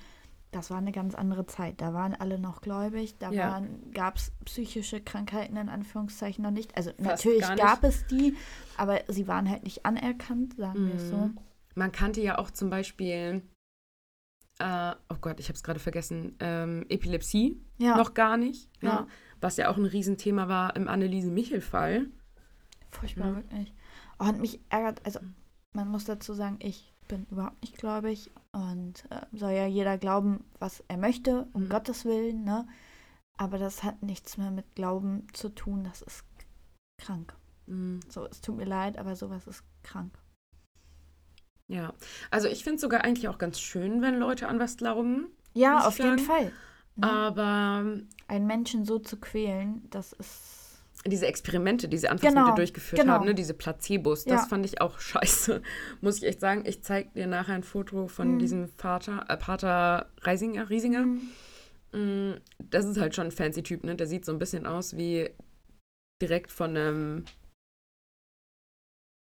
[0.52, 1.80] Das war eine ganz andere Zeit.
[1.80, 3.62] Da waren alle noch gläubig, da ja.
[3.94, 6.76] gab es psychische Krankheiten in Anführungszeichen noch nicht.
[6.76, 8.36] Also Fast natürlich gab es die,
[8.76, 10.88] aber sie waren halt nicht anerkannt, sagen mhm.
[10.88, 11.30] wir es so.
[11.76, 13.44] Man kannte ja auch zum Beispiel
[14.60, 17.96] äh, oh Gott, ich habe es gerade vergessen, ähm, Epilepsie ja.
[17.96, 18.70] noch gar nicht.
[18.82, 18.90] Ja.
[18.90, 19.08] ja.
[19.42, 22.08] Was ja auch ein Riesenthema war im Anneliese-Michel-Fall.
[22.90, 23.36] Furchtbar, ja.
[23.38, 23.74] wirklich.
[24.20, 25.20] Oh, und mich ärgert, also
[25.72, 30.44] man muss dazu sagen, ich bin überhaupt nicht gläubig und äh, soll ja jeder glauben,
[30.60, 31.70] was er möchte, um mhm.
[31.70, 32.68] Gottes Willen, ne?
[33.38, 36.26] Aber das hat nichts mehr mit Glauben zu tun, das ist
[37.00, 37.34] krank.
[37.68, 38.02] Mhm.
[38.10, 40.18] So, es tut mir leid, aber sowas ist krank.
[41.68, 41.94] Ja,
[42.32, 45.28] also ich finde es sogar eigentlich auch ganz schön, wenn Leute an was glauben.
[45.54, 46.10] Ja, auf sagen.
[46.10, 46.52] jeden Fall.
[46.98, 47.08] Ja.
[47.08, 47.86] Aber
[48.28, 50.59] einen Menschen so zu quälen, das ist.
[51.06, 53.14] Diese Experimente, diese Anfangs Genau, mit dir durchgeführt genau.
[53.14, 53.34] haben, ne?
[53.36, 54.48] diese Placebos, das Ja.
[54.48, 55.62] fand ich auch scheiße.
[56.02, 56.64] Muss ich echt sagen.
[56.66, 58.40] Ich zeige dir nachher ein Foto von Mhm.
[58.40, 61.06] diesem Vater, äh, Pater Reisinger, Riesinger.
[61.06, 61.30] Mhm.
[61.92, 62.34] Mm,
[62.70, 63.96] Das ist halt schon ein fancy Typ, ne?
[63.96, 65.30] Der sieht so ein bisschen aus wie
[66.22, 67.26] direkt von einem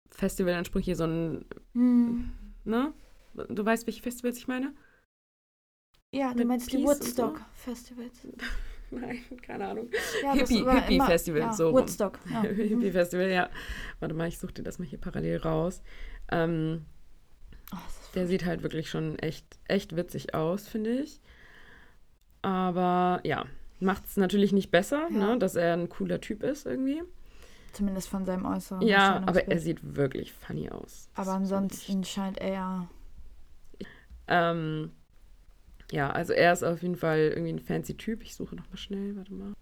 [0.10, 2.32] Festivalanspruch hier so ein, Mhm.
[2.64, 2.94] ne?
[3.50, 4.74] Du weißt, welche Festivals ich meine?
[6.14, 7.36] Ja, du Mit meinst die Peace und so?
[8.92, 9.90] Nein, keine Ahnung.
[10.24, 11.74] Ja, Hippie- Hippie-Festival, immer- ja, so.
[11.74, 12.20] Woodstock.
[12.32, 12.42] Ja.
[12.42, 13.50] Hippie Festival, ja.
[14.00, 15.82] Warte mal, ich suche dir das mal hier parallel raus.
[16.32, 16.86] Ähm,
[17.74, 17.78] Oh,
[18.14, 21.20] der sieht halt wirklich schon echt, echt witzig aus, finde ich.
[22.44, 23.46] Aber ja,
[23.80, 27.02] macht es natürlich nicht besser, ne, dass er ein cooler Typ ist irgendwie.
[27.74, 31.10] Zumindest von seinem äußeren Ja, aber er sieht wirklich funny aus.
[31.16, 32.88] Aber Das ansonsten scheint er.
[34.28, 34.92] Ähm,
[35.92, 38.24] ja, also er ist auf jeden Fall irgendwie ein fancy Typ.
[38.24, 39.54] Ich suche noch mal schnell, warte mal.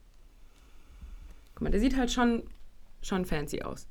[1.56, 2.44] Guck mal, der sieht halt schon,
[3.02, 3.88] schon fancy aus.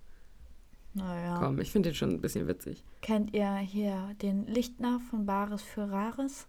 [0.94, 1.38] Naja.
[1.38, 2.84] Komm, ich finde den schon ein bisschen witzig.
[3.00, 6.46] Kennt ihr hier den Lichtner von Bares für Rares?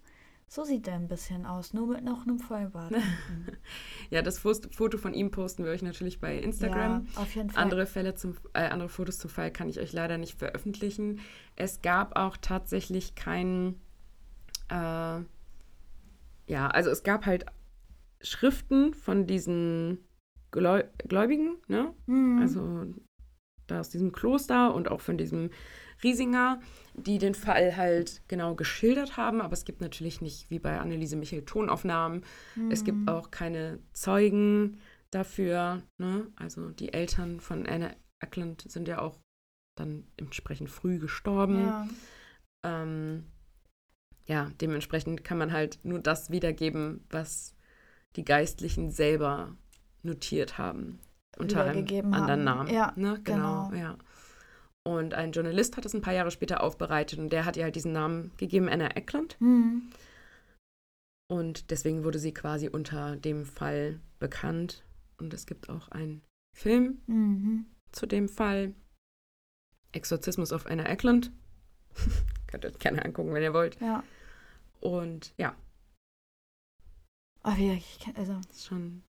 [0.47, 2.93] So sieht er ein bisschen aus, nur mit noch einem Vollbart.
[4.11, 7.07] Ja, das Foto von ihm posten wir euch natürlich bei Instagram.
[7.15, 7.63] Ja, auf jeden Fall.
[7.63, 11.19] Andere Fälle zum, äh, andere Fotos zum Fall kann ich euch leider nicht veröffentlichen.
[11.55, 13.81] Es gab auch tatsächlich keinen,
[14.69, 15.21] äh,
[16.47, 17.45] ja, also es gab halt
[18.21, 19.99] Schriften von diesen
[20.51, 21.93] Gläu Gläubigen, ne?
[22.05, 22.39] Mhm.
[22.41, 22.85] Also
[23.67, 25.49] da aus diesem Kloster und auch von diesem
[26.03, 26.59] Riesinger,
[26.95, 29.41] die den Fall halt genau geschildert haben.
[29.41, 32.25] Aber es gibt natürlich nicht, wie bei Anneliese Michel, Tonaufnahmen.
[32.69, 32.85] Es Mhm.
[32.85, 34.79] gibt auch keine Zeugen
[35.11, 35.81] dafür.
[35.97, 36.27] Ne?
[36.35, 39.19] Also die Eltern von Anna Ackland sind ja auch
[39.77, 41.59] dann entsprechend früh gestorben.
[41.65, 41.87] Ja.
[42.63, 43.25] Ähm,
[44.25, 47.55] ja, dementsprechend kann man halt nur das wiedergeben, was
[48.15, 49.55] die Geistlichen selber
[50.03, 50.99] notiert haben.
[51.37, 52.43] Unter einem anderen haben.
[52.43, 52.73] Namen.
[52.73, 53.19] Ja, ne?
[53.23, 53.73] genau, genau.
[53.73, 53.97] ja.
[54.85, 57.75] Und ein Journalist hat es ein paar Jahre später aufbereitet und der hat ihr halt
[57.75, 59.37] diesen Namen gegeben, Anna Eckland.
[59.39, 59.89] Mhm.
[61.31, 64.83] Und deswegen wurde sie quasi unter dem Fall bekannt.
[65.17, 66.21] Und es gibt auch einen
[66.55, 67.65] Film Mhm.
[67.91, 68.73] zu dem Fall.
[69.93, 71.31] Exorzismus auf Anna Eckland.
[72.53, 73.81] Könnt ihr euch gerne angucken, wenn ihr wollt.
[73.81, 74.03] Ja.
[74.79, 75.55] Und ja,
[77.43, 79.03] Oh, wie, ich, kenn- also, ist schon,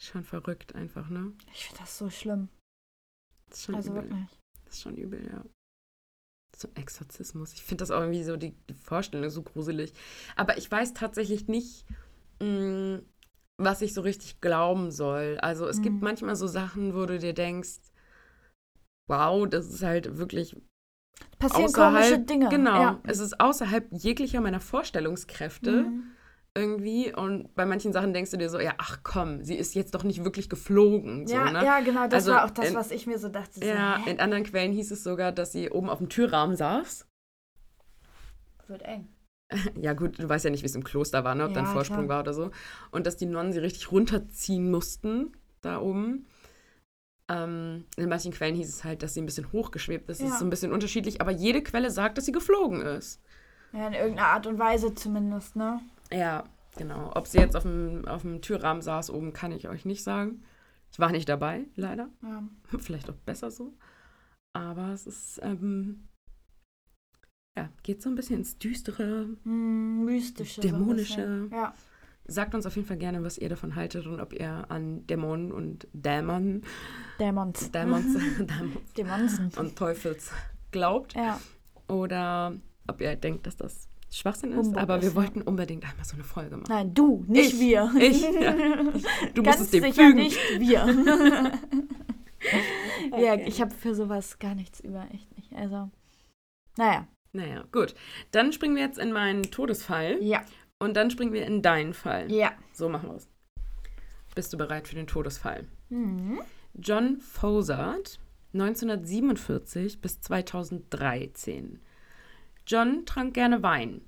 [0.00, 1.32] schon verrückt einfach, ne?
[1.54, 2.48] ich finde das so schlimm.
[3.50, 4.02] Ist schon Also übel.
[4.10, 4.38] wirklich.
[4.66, 5.42] Das ist schon übel, ja.
[6.54, 7.54] So ein Exorzismus.
[7.54, 9.94] Ich finde das auch irgendwie so, die, die Vorstellung so gruselig.
[10.36, 11.86] Aber ich weiß tatsächlich nicht,
[12.40, 13.00] mh,
[13.56, 15.38] was ich so richtig glauben soll.
[15.40, 16.02] Also es gibt Mhm.
[16.02, 17.80] manchmal so Sachen, wo du dir denkst,
[19.08, 20.54] wow, das ist halt wirklich
[21.38, 21.94] Passieren außerhalb.
[21.94, 22.48] komische Dinge.
[22.48, 22.80] Genau.
[22.80, 23.00] Ja.
[23.04, 26.02] Es ist außerhalb jeglicher meiner Vorstellungskräfte Mhm.
[26.54, 27.12] irgendwie.
[27.14, 30.04] Und bei manchen Sachen denkst du dir so, ja, ach komm, sie ist jetzt doch
[30.04, 31.26] nicht wirklich geflogen.
[31.26, 31.64] So, Ja, ne?
[31.64, 33.58] ja, genau, das Also war auch das, in- was ich mir so dachte.
[33.60, 34.10] So, Ja, hä?
[34.10, 37.06] in anderen Quellen hieß es sogar, dass sie oben auf dem Türrahmen saß.
[38.68, 39.08] wird eng.
[39.82, 41.44] Ja, gut, du weißt ja nicht, wie es im Kloster war, ne?
[41.44, 42.08] ob da ein Ja, Vorsprung klar.
[42.08, 42.50] war oder so.
[42.90, 46.26] Und dass die Nonnen sie richtig runterziehen mussten, da oben.
[47.32, 50.20] Ähm, in manchen Quellen hieß es halt, dass sie ein bisschen hochgeschwebt ist.
[50.20, 50.34] Das Ja.
[50.34, 53.20] ist so ein bisschen unterschiedlich, aber jede Quelle sagt, dass sie geflogen ist.
[53.72, 55.80] Ja, in irgendeiner Art und Weise zumindest, ne?
[56.12, 56.44] Ja,
[56.76, 57.10] genau.
[57.14, 60.42] Ob sie jetzt auf dem, auf dem Türrahmen saß oben, kann ich euch nicht sagen.
[60.90, 62.10] Ich war nicht dabei, leider.
[62.22, 62.42] Ja.
[62.78, 63.72] Vielleicht auch besser so.
[64.54, 66.08] Aber es ist, ähm,
[67.56, 69.28] ja, geht so ein bisschen ins Düstere.
[69.44, 70.56] Hm, mystische.
[70.60, 71.14] so Dämonische.
[71.16, 71.50] bisschen.
[71.50, 71.74] Ja.
[72.24, 75.50] Sagt uns auf jeden Fall gerne, was ihr davon haltet und ob ihr an Dämonen
[75.52, 76.62] und Dämon,
[77.18, 77.70] Dämons.
[77.72, 79.50] Dämons, Dämons Dämonsen.
[79.58, 80.30] und Teufels
[80.70, 81.14] glaubt.
[81.14, 81.40] Ja.
[81.88, 82.54] Oder
[82.86, 84.58] ob ihr denkt, dass das Schwachsinn ist.
[84.66, 85.14] Humbug Aber wir ja.
[85.14, 86.66] wollten unbedingt einmal so eine Folge machen.
[86.68, 87.60] Nein, du, nicht Ich.
[87.60, 87.90] wir.
[87.98, 88.52] Ich, ja.
[89.34, 90.16] Du musst Ganz es dem sicher fügen.
[90.18, 90.86] nicht wir.
[93.12, 93.44] Ja, Okay.
[93.46, 95.52] ich habe für sowas gar nichts über, echt nicht.
[95.54, 95.90] Also,
[96.76, 97.06] naja.
[97.32, 97.94] Naja, gut.
[98.32, 100.42] Dann springen wir jetzt in meinen Todesfall Ja.
[100.82, 102.30] Und dann springen wir in deinen Fall.
[102.30, 102.52] Ja.
[102.72, 103.28] So machen wir es.
[104.34, 105.66] Bist du bereit für den Todesfall?
[105.90, 106.40] Mhm.
[106.74, 108.18] John Fozard,
[108.54, 111.80] 1947 bis 2013.
[112.66, 114.02] John trank gerne Wein.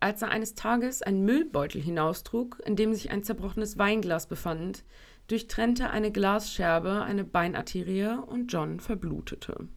[0.00, 4.84] Als er eines Tages einen Müllbeutel hinaustrug, in dem sich ein zerbrochenes Weinglas befand,
[5.26, 9.68] durchtrennte eine Glasscherbe eine Beinarterie und John verblutete.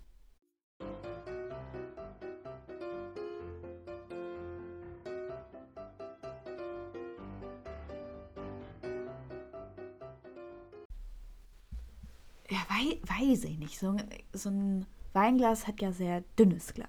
[12.50, 13.80] Ja, wei weiß ich nicht.
[13.80, 16.88] So, ein- so ein Weinglas hat ja sehr dünnes Glas.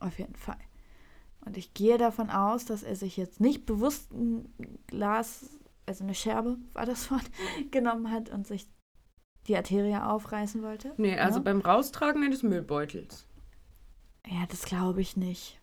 [0.00, 0.58] Auf jeden Fall.
[1.44, 4.52] Und ich gehe davon aus, dass er sich jetzt nicht bewusst ein
[4.88, 5.50] Glas,
[5.86, 7.24] also eine Scherbe war das Wort,
[7.70, 8.66] genommen hat und sich
[9.46, 10.92] die Arterie aufreißen wollte?
[10.96, 11.44] Nee, also Ja?
[11.44, 13.26] beim Raustragen eines Müllbeutels.
[14.26, 15.60] Ja, das glaube ich nicht.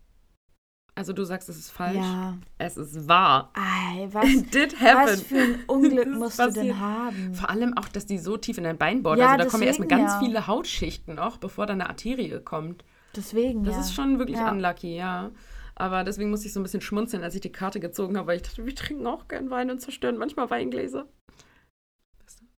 [0.96, 1.98] Also du sagst, es ist falsch.
[1.98, 2.38] Ja.
[2.60, 3.52] Es ist wahr.
[3.56, 5.08] Ei, was, It did happen.
[5.12, 7.34] was für ein Unglück musst du denn haben?
[7.34, 9.18] Vor allem auch, dass die so tief in dein Bein bohrt.
[9.18, 10.20] Ja, also da kommen ja erstmal deswegen ganz ja.
[10.20, 12.84] viele Hautschichten noch, bevor dann eine Arterie kommt.
[13.16, 13.82] Deswegen, Das ja.
[13.82, 15.32] ist schon wirklich unlucky, ja.
[15.76, 18.36] Aber deswegen musste ich so ein bisschen schmunzeln, als ich die Karte gezogen habe, weil
[18.38, 21.08] ich dachte, wir trinken auch gern Wein und zerstören manchmal Weingläser.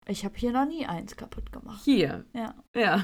[0.07, 1.81] Ich habe hier noch nie eins kaputt gemacht.
[1.83, 2.25] Hier.
[2.33, 3.03] Ja, Ja.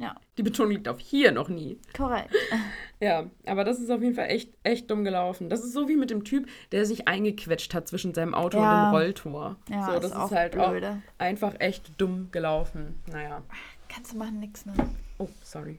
[0.00, 0.16] Ja.
[0.38, 1.78] Die Betonung liegt auf hier noch nie.
[1.96, 2.34] korrekt.
[3.02, 5.48] Ja, aber das ist auf jeden Fall echt, echt dumm gelaufen.
[5.48, 8.88] Das ist so wie mit dem Typ, der sich eingequetscht hat zwischen seinem Auto Ja.
[8.88, 9.56] und dem Rolltor.
[9.70, 10.90] Ja, so, ist das auch ist halt blöde.
[11.16, 13.00] auch einfach echt dumm gelaufen.
[13.10, 13.40] Naja.
[13.88, 14.74] Kannst du machen, nix, ne?
[15.16, 15.78] Oh, sorry.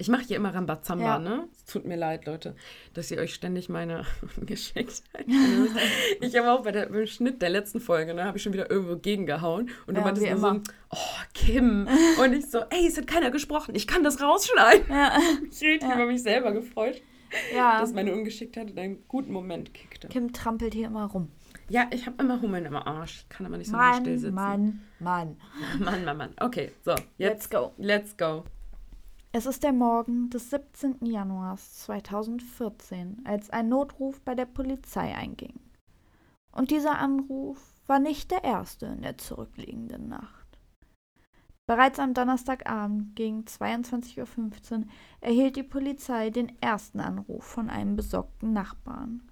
[0.00, 1.18] Ich mache hier immer Rambazamba, Ja.
[1.18, 1.48] ne?
[1.52, 2.54] Es tut mir leid, Leute,
[2.94, 4.04] dass ihr euch ständig meine
[4.40, 5.26] Ungeschicktheit
[6.20, 8.70] Ich habe auch bei der, beim Schnitt der letzten Folge, ne, habe ich schon wieder
[8.70, 9.70] irgendwo gegengehauen.
[9.86, 10.60] Und du Ja, meintest nur so, immer.
[10.90, 10.96] oh,
[11.34, 11.88] Kim.
[12.22, 14.86] Und ich so, ey, es hat keiner gesprochen, ich kann das rausschneiden.
[14.88, 15.18] Ja.
[15.50, 15.94] Ich habe Ja.
[15.96, 17.02] über mich selber gefreut,
[17.54, 17.80] ja.
[17.80, 20.06] dass meine Ungeschicktheit in einen guten Moment kickte.
[20.08, 21.30] Kim trampelt hier immer rum.
[21.70, 23.22] Ja, ich habe immer Hummeln im Arsch.
[23.24, 24.34] Ich kann aber nicht so lange still Mann, sitzen.
[25.00, 25.36] Mann, Mann.
[25.84, 26.34] Mann, Mann, Mann.
[26.40, 27.08] Okay, so, jetzt.
[27.18, 27.72] Let's go.
[27.76, 28.44] Let's go.
[29.30, 31.04] Es ist der Morgen des 17.
[31.04, 35.60] Januars 2014, als ein Notruf bei der Polizei einging.
[36.50, 40.58] Und dieser Anruf war nicht der erste in der zurückliegenden Nacht.
[41.66, 44.84] Bereits am Donnerstagabend gegen 22.15 Uhr
[45.20, 49.22] erhielt die Polizei den ersten Anruf von einem besorgten Nachbarn.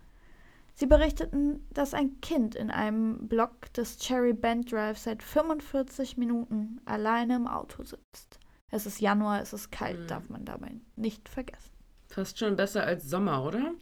[0.74, 6.82] Sie berichteten, dass ein Kind in einem Block des Cherry Bend Drive seit 45 Minuten
[6.84, 8.40] alleine im Auto sitzt.
[8.70, 10.06] Es ist Januar, es ist kalt, Mhm.
[10.08, 11.70] darf man dabei nicht vergessen.
[12.08, 13.74] Fast schon besser als Sommer, oder?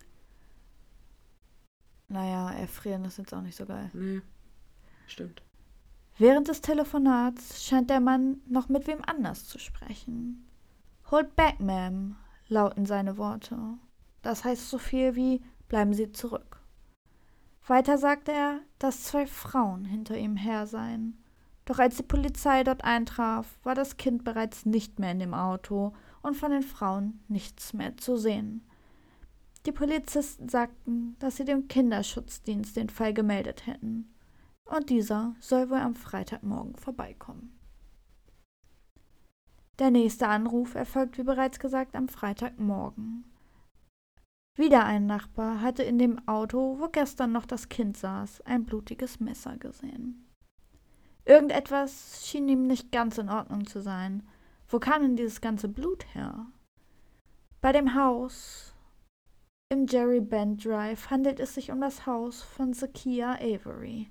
[2.09, 3.91] Naja, erfrieren ist jetzt auch nicht so geil.
[3.95, 4.21] Nee.
[5.07, 5.43] Stimmt.
[6.19, 10.47] Während des Telefonats scheint der Mann noch mit wem anders zu sprechen.
[11.11, 12.15] Hold back, ma'am,
[12.49, 13.59] lauten seine Worte.
[14.23, 16.61] Das heißt so viel wie bleiben Sie zurück.
[17.67, 21.19] Weiter sagte er, dass zwei Frauen hinter ihm her seien.
[21.65, 25.95] Doch als die Polizei dort eintraf, war das Kind bereits nicht mehr in dem Auto
[26.23, 28.67] und von den Frauen nichts mehr zu sehen.
[29.67, 34.15] Die Polizisten sagten, dass sie dem Kinderschutzdienst den Fall gemeldet hätten
[34.65, 37.59] und dieser soll wohl am Freitagmorgen vorbeikommen.
[39.79, 43.25] Der nächste Anruf erfolgt, wie bereits gesagt, am Freitagmorgen.
[44.57, 49.19] Wieder ein Nachbar hatte in dem Auto, wo gestern noch das Kind saß, ein blutiges
[49.19, 50.24] Messer gesehen.
[51.25, 54.23] Irgendetwas schien ihm nicht ganz in Ordnung zu sein.
[54.69, 56.47] Wo kam denn dieses ganze Blut her?
[57.61, 58.75] Bei dem Haus
[59.71, 64.11] im Jerry Bend Drive handelt es sich um das Haus von Zakia Avery.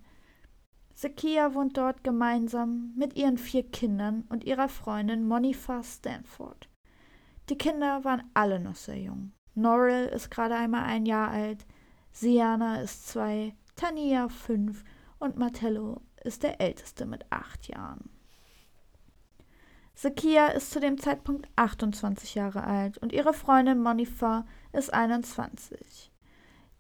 [0.96, 6.70] Zakia wohnt dort gemeinsam mit ihren vier Kindern und ihrer Freundin Monifa Stanford.
[7.50, 9.34] Die Kinder waren alle noch sehr jung.
[9.56, 11.66] Norrell ist gerade einmal ein Jahr alt,
[12.12, 14.84] Siana ist zwei, Tania fünf
[15.20, 18.10] und Martello ist der älteste mit acht Jahren.
[19.96, 26.12] Zakia ist zu dem Zeitpunkt 28 Jahre alt und ihre Freundin Monifa ist 21.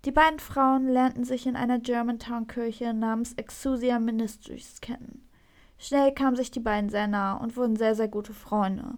[0.05, 5.29] Die beiden Frauen lernten sich in einer Germantown-Kirche namens Exousia Ministries kennen.
[5.77, 8.97] Schnell kamen sich die beiden sehr nah und wurden sehr, sehr gute Freunde.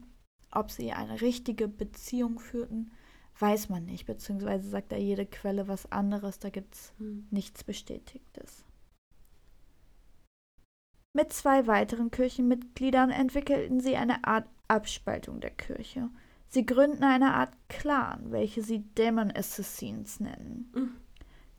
[0.52, 2.92] Ob sie eine richtige Beziehung führten,
[3.40, 7.28] weiß man nicht, beziehungsweise sagt da jede Quelle was anderes, da gibt's Hm.
[7.30, 8.65] nichts Bestätigtes.
[11.16, 16.10] Mit zwei weiteren Kirchenmitgliedern entwickelten sie eine Art Abspaltung der Kirche.
[16.50, 20.70] Sie gründen eine Art Clan, welche sie Demon Assassins nennen.
[20.76, 20.92] Mhm.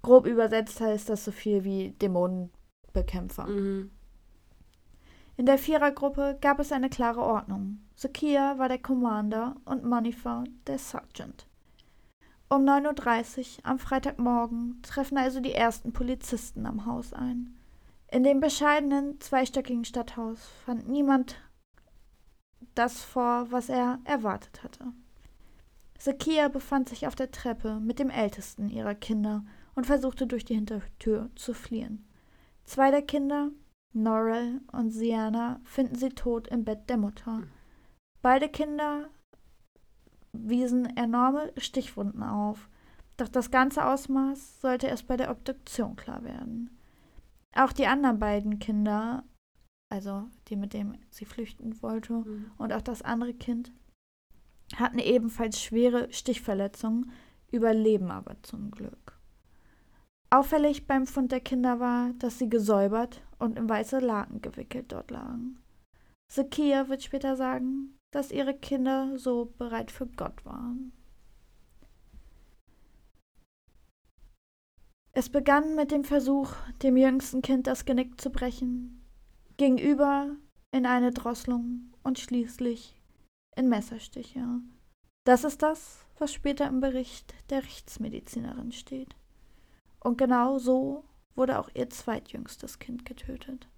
[0.02, 3.46] Grob übersetzt heißt das so viel wie Dämonenbekämpfer.
[3.46, 3.92] Mhm.
[5.38, 7.78] In der Vierergruppe gab es eine klare Ordnung.
[7.94, 11.46] Zakia war der Commander und Monifa der Sergeant.
[12.50, 17.55] Um 9.30 Uhr am Freitagmorgen treffen also die ersten Polizisten am Haus ein.
[18.08, 21.36] In dem bescheidenen, zweistöckigen Stadthaus fand niemand
[22.74, 24.92] das vor, was er erwartet hatte.
[25.98, 30.54] Zakia befand sich auf der Treppe mit dem ältesten ihrer Kinder und versuchte durch die
[30.54, 32.06] Hintertür zu fliehen.
[32.64, 33.50] Zwei der Kinder,
[33.92, 37.42] Norrell und Sienna, finden sie tot im Bett der Mutter.
[38.22, 39.08] Beide Kinder
[40.32, 42.68] wiesen enorme Stichwunden auf,
[43.16, 46.75] doch das ganze Ausmaß sollte erst bei der Obduktion klar werden.
[47.56, 49.24] Auch die anderen beiden Kinder,
[49.90, 52.50] also die, mit dem sie flüchten wollte, Mhm.
[52.58, 53.72] und auch das andere Kind,
[54.74, 57.10] hatten ebenfalls schwere Stichverletzungen,
[57.50, 59.18] überleben aber zum Glück.
[60.30, 65.10] Auffällig beim Fund der Kinder war, dass sie gesäubert und in weiße Laken gewickelt dort
[65.10, 65.58] lagen.
[66.32, 70.92] Zakia wird später sagen, dass ihre Kinder so bereit für Gott waren.
[75.18, 76.52] Es begann mit dem Versuch,
[76.82, 79.02] dem jüngsten Kind das Genick zu brechen,
[79.56, 80.36] ging über
[80.72, 83.00] in eine Drosselung und schließlich
[83.56, 84.44] in Messerstiche.
[85.24, 89.16] Das ist das, was später im Bericht der Rechtsmedizinerin steht.
[90.00, 91.04] Und genau so
[91.34, 93.70] wurde auch ihr zweitjüngstes Kind getötet.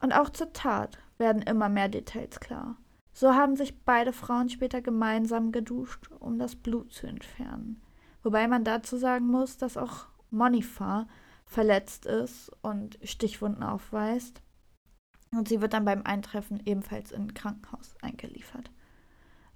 [0.00, 2.76] Und auch zur Tat werden immer mehr Details klar.
[3.12, 7.80] So haben sich beide Frauen später gemeinsam geduscht, um das Blut zu entfernen.
[8.22, 11.06] Wobei man dazu sagen muss, dass auch Monifa
[11.44, 14.42] verletzt ist und Stichwunden aufweist.
[15.32, 18.70] Und sie wird dann beim Eintreffen ebenfalls in ein Krankenhaus eingeliefert.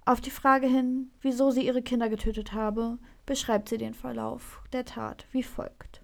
[0.05, 4.85] Auf die Frage hin, wieso sie ihre Kinder getötet habe, beschreibt sie den Verlauf der
[4.85, 6.01] Tat wie folgt.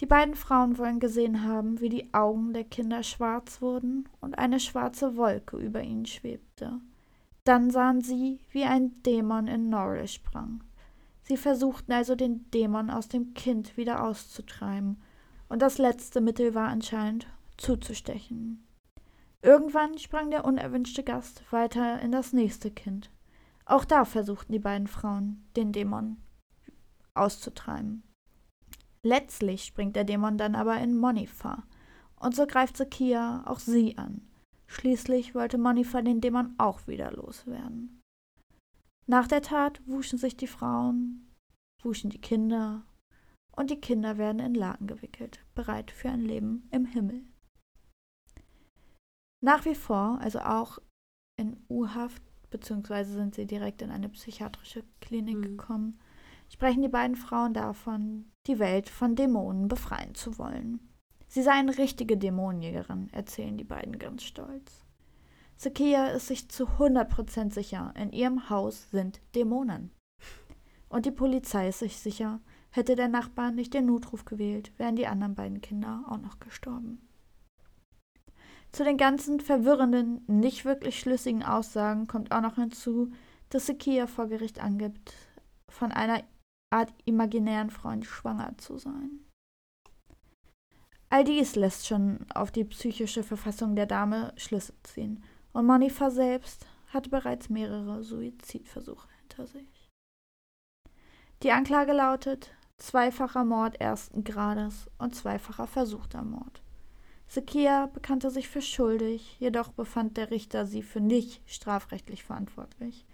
[0.00, 4.60] Die beiden Frauen wollen gesehen haben, wie die Augen der Kinder schwarz wurden und eine
[4.60, 6.80] schwarze Wolke über ihnen schwebte.
[7.44, 10.62] Dann sahen sie, wie ein Dämon in Norrell sprang.
[11.26, 15.02] Sie versuchten also den Dämon aus dem Kind wieder auszutreiben,
[15.48, 18.66] und das letzte Mittel war anscheinend zuzustechen.
[19.42, 23.10] Irgendwann sprang der unerwünschte Gast weiter in das nächste Kind.
[23.66, 26.18] Auch da versuchten die beiden Frauen, den Dämon
[27.14, 28.02] auszutreiben.
[29.02, 31.62] Letztlich springt der Dämon dann aber in Monifa,
[32.16, 34.22] und so greift Zakia auch sie an.
[34.66, 38.00] Schließlich wollte Monifa den Dämon auch wieder loswerden.
[39.06, 41.30] Nach der Tat wuschen sich die Frauen,
[41.82, 42.86] wuschen die Kinder
[43.52, 47.22] und die Kinder werden in Laken gewickelt, bereit für ein Leben im Himmel.
[49.42, 50.78] Nach wie vor, also auch
[51.36, 55.42] in U-Haft, beziehungsweise sind sie direkt in eine psychiatrische Klinik mhm.
[55.42, 56.00] gekommen,
[56.48, 60.80] sprechen die beiden Frauen davon, die Welt von Dämonen befreien zu wollen.
[61.26, 64.83] Sie seien richtige Dämonenjägerin, erzählen die beiden ganz stolz.
[65.56, 69.90] Zakia ist sich zu 100% sicher, in ihrem Haus sind Dämonen.
[70.88, 72.40] Und die Polizei ist sich sicher,
[72.70, 77.08] hätte der Nachbar nicht den Notruf gewählt, wären die anderen beiden Kinder auch noch gestorben.
[78.72, 83.12] Zu den ganzen verwirrenden, nicht wirklich schlüssigen Aussagen kommt auch noch hinzu,
[83.50, 85.14] dass Zakia vor Gericht angibt,
[85.68, 86.24] von einer
[86.70, 89.20] Art imaginären Freund schwanger zu sein.
[91.08, 95.22] All dies lässt schon auf die psychische Verfassung der Dame Schlüsse ziehen
[95.54, 99.88] und Monifa selbst hatte bereits mehrere Suizidversuche hinter sich.
[101.42, 106.62] Die Anklage lautet zweifacher Mord ersten Grades und zweifacher versuchter Mord.
[107.28, 113.06] Sekia bekannte sich für schuldig, jedoch befand der Richter sie für nicht strafrechtlich verantwortlich.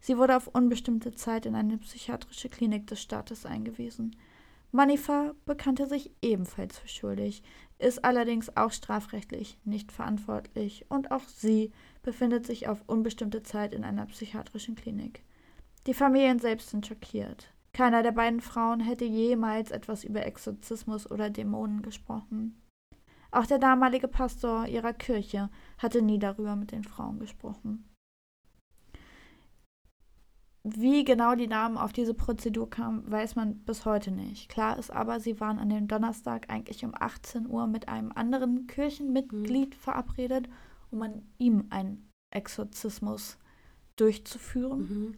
[0.00, 4.16] Sie wurde auf unbestimmte Zeit in eine psychiatrische Klinik des Staates eingewiesen.
[4.72, 7.42] Manifa bekannte sich ebenfalls für schuldig,
[7.82, 11.72] ist allerdings auch strafrechtlich nicht verantwortlich und auch sie
[12.02, 15.22] befindet sich auf unbestimmte Zeit in einer psychiatrischen Klinik.
[15.86, 17.52] Die Familien selbst sind schockiert.
[17.72, 22.60] Keiner der beiden Frauen hätte jemals etwas über Exorzismus oder Dämonen gesprochen.
[23.30, 27.88] Auch der damalige Pastor ihrer Kirche hatte nie darüber mit den Frauen gesprochen.
[30.64, 34.48] Wie genau die Damen auf diese Prozedur kamen, weiß man bis heute nicht.
[34.48, 38.68] Klar ist aber, sie waren an dem Donnerstag eigentlich um 18 Uhr mit einem anderen
[38.68, 39.78] Kirchenmitglied mhm.
[39.78, 40.48] verabredet,
[40.92, 43.38] um an ihm einen Exorzismus
[43.96, 44.78] durchzuführen.
[44.80, 45.14] Mhm.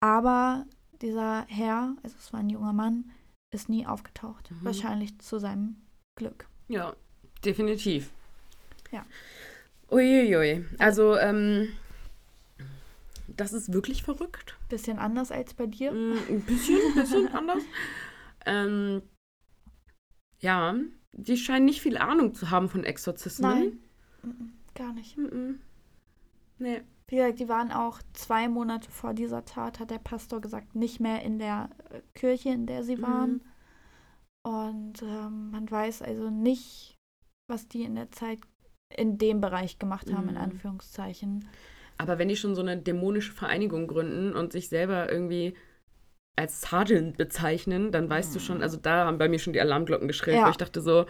[0.00, 0.66] Aber
[1.00, 3.10] dieser Herr, also es war ein junger Mann,
[3.52, 4.50] ist nie aufgetaucht.
[4.50, 4.64] Mhm.
[4.64, 5.76] Wahrscheinlich zu seinem
[6.16, 6.48] Glück.
[6.66, 6.96] Ja,
[7.44, 8.10] definitiv.
[8.90, 9.04] Ja.
[9.90, 10.64] Uiuiui.
[10.78, 11.68] Also, ähm,
[13.36, 14.58] das ist wirklich verrückt.
[14.68, 15.92] Bisschen anders als bei dir?
[15.92, 17.62] Mm, ein bisschen, ein bisschen anders.
[18.46, 19.02] Ähm,
[20.40, 20.74] ja,
[21.12, 23.50] die scheinen nicht viel Ahnung zu haben von Exorzismen.
[24.22, 24.42] Nein,
[24.74, 25.16] gar nicht.
[26.58, 26.82] Nee.
[27.08, 30.98] Wie gesagt, die waren auch zwei Monate vor dieser Tat, hat der Pastor gesagt, nicht
[30.98, 33.32] mehr in der äh, Kirche, in der sie waren.
[33.32, 33.40] Mhm.
[34.44, 36.96] Und ähm, man weiß also nicht,
[37.48, 38.40] was die in der Zeit
[38.96, 40.30] in dem Bereich gemacht haben, mhm.
[40.30, 41.48] in Anführungszeichen.
[41.98, 45.54] Aber wenn die schon so eine dämonische Vereinigung gründen und sich selber irgendwie
[46.34, 48.34] als Sergeant bezeichnen, dann weißt mhm.
[48.34, 50.44] du schon, also da haben bei mir schon die Alarmglocken geschrillt, ja.
[50.44, 51.04] weil ich dachte so,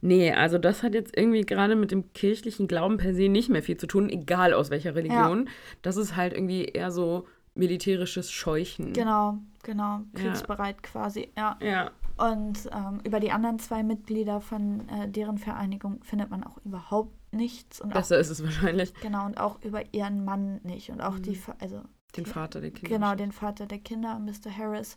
[0.00, 3.62] nee, also das hat jetzt irgendwie gerade mit dem kirchlichen Glauben per se nicht mehr
[3.62, 5.46] viel zu tun, egal aus welcher Religion.
[5.46, 5.52] Ja.
[5.82, 8.92] Das ist halt irgendwie eher so militärisches Scheuchen.
[8.92, 10.82] Genau, genau, kriegsbereit ja.
[10.82, 11.58] quasi, ja.
[11.60, 11.90] Ja.
[12.16, 17.17] Und ähm, über die anderen zwei Mitglieder von äh, deren Vereinigung findet man auch überhaupt
[17.30, 17.80] nichts.
[17.80, 18.92] Und Besser auch, ist es wahrscheinlich.
[18.94, 20.90] Genau, und auch über ihren Mann nicht.
[20.90, 21.22] Und auch mhm.
[21.22, 21.82] die, also.
[22.16, 22.88] Den Vater der Kinder.
[22.88, 24.50] Genau, den Vater der Kinder, Mr.
[24.56, 24.96] Harris.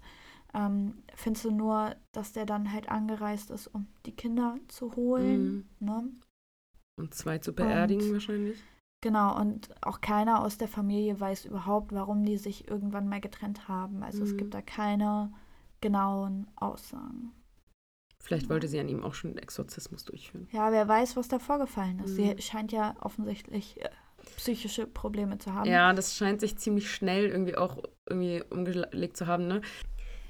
[0.54, 5.68] Ähm, findest du nur, dass der dann halt angereist ist, um die Kinder zu holen.
[5.80, 5.88] Mhm.
[5.88, 6.10] Ne?
[7.00, 8.62] Und zwei zu beerdigen Und- wahrscheinlich.
[9.04, 13.68] Genau, und auch keiner aus der Familie weiß überhaupt, warum die sich irgendwann mal getrennt
[13.68, 14.04] haben.
[14.04, 14.38] Also es Mhm.
[14.38, 15.34] gibt da keine
[15.82, 17.32] genauen Aussagen.
[18.32, 20.48] Vielleicht wollte sie an ihm auch schon einen Exorzismus durchführen.
[20.52, 22.12] Ja, wer weiß, was da vorgefallen ist.
[22.18, 22.36] Mhm.
[22.38, 23.90] Sie scheint ja offensichtlich äh,
[24.38, 25.70] psychische Probleme zu haben.
[25.70, 29.62] Ja, das scheint sich ziemlich schnell irgendwie auch irgendwie umgelegt zu haben, ne?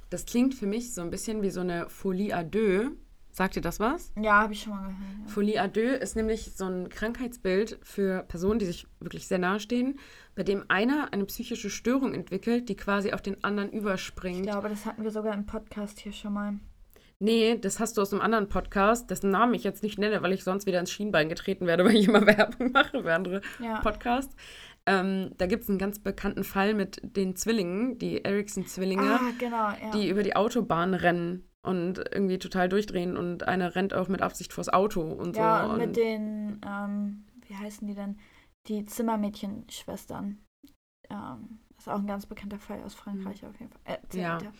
[0.09, 2.91] Das klingt für mich so ein bisschen wie so eine Folie à deux.
[3.33, 4.11] Sagt ihr das was?
[4.21, 4.97] Ja, habe ich schon mal gehört.
[5.25, 5.27] Ja.
[5.31, 9.61] Folie à deux ist nämlich so ein Krankheitsbild für Personen, die sich wirklich sehr nahe
[9.61, 9.99] stehen,
[10.35, 14.43] bei dem einer eine psychische Störung entwickelt, die quasi auf den anderen Ich überspringt.
[14.43, 16.59] glaube, das hatten wir sogar im Podcast hier schon mal.
[17.21, 20.33] Nee, das hast du aus einem anderen Podcast, dessen Namen ich jetzt nicht nenne, weil
[20.33, 23.79] ich sonst wieder ins Schienbein getreten werde, weil ich immer Werbung mache für andere Ja.
[23.79, 24.35] Podcasts.
[24.87, 29.69] Ähm, da gibt es einen ganz bekannten Fall mit den Zwillingen, die Ericsson-Zwillinge, Ah, genau,
[29.69, 29.91] ja.
[29.93, 34.51] die über die Autobahn rennen und irgendwie total durchdrehen und einer rennt auch mit Absicht
[34.51, 35.73] vors Auto und ja, so.
[35.73, 38.17] und mit den, ähm, wie heißen die denn?
[38.67, 40.39] Die Zimmermädchen-Schwestern.
[41.11, 43.81] Ähm, das ist auch ein ganz bekannter Fall aus Frankreich auf jeden Fall.
[44.13, 44.35] Äh, Ja.
[44.35, 44.51] weiter.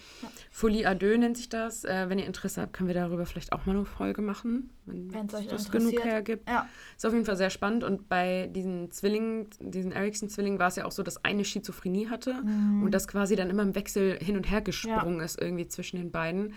[0.49, 1.83] Folie à deux nennt sich das.
[1.83, 5.11] Äh, wenn ihr Interesse habt, können wir darüber vielleicht auch mal eine Folge machen, wenn
[5.35, 6.49] euch das genug hergibt.
[6.49, 6.67] Ja.
[6.97, 7.83] Ist auf jeden Fall sehr spannend.
[7.83, 12.33] Und bei diesen Zwillingen, diesen Ericsson-Zwillingen, war es ja auch so, dass eine Schizophrenie hatte
[12.43, 12.83] Mhm.
[12.83, 16.09] und das quasi dann immer im Wechsel hin und her gesprungen ist, irgendwie zwischen den
[16.11, 16.53] beiden.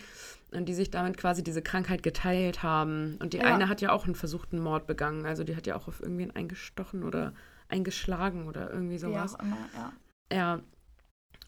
[0.53, 3.19] Und die sich damit quasi diese Krankheit geteilt haben.
[3.21, 3.45] Und die Ja.
[3.55, 5.27] eine hat ja auch einen versuchten Mord begangen.
[5.27, 7.35] Also die hat ja auch auf irgendwen eingestochen oder
[7.69, 9.35] eingeschlagen oder irgendwie Wie sowas.
[9.35, 9.93] auch immer, ja.
[10.33, 10.61] Ja.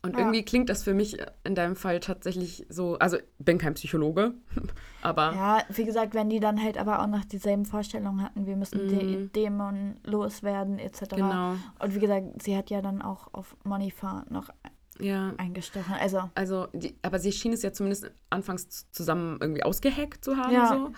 [0.03, 0.21] Und Ja.
[0.21, 4.35] irgendwie klingt das für mich in deinem Fall tatsächlich so, also bin kein Psychologe,
[5.03, 8.57] aber Ja, wie gesagt, wenn die dann halt aber auch noch dieselben Vorstellungen hatten, wir
[8.57, 9.33] müssen die Mhm.
[9.33, 11.17] Dämonen loswerden, etc.
[11.17, 14.51] genau, Und wie gesagt, sie hat ja dann auch auf Monifa noch
[15.01, 15.33] ja.
[15.39, 15.95] eingestochen.
[15.95, 20.53] Also, Also, die, aber sie schien es ja zumindest anfangs zusammen irgendwie ausgehackt zu haben.
[20.53, 20.69] Ja.
[20.69, 20.93] So.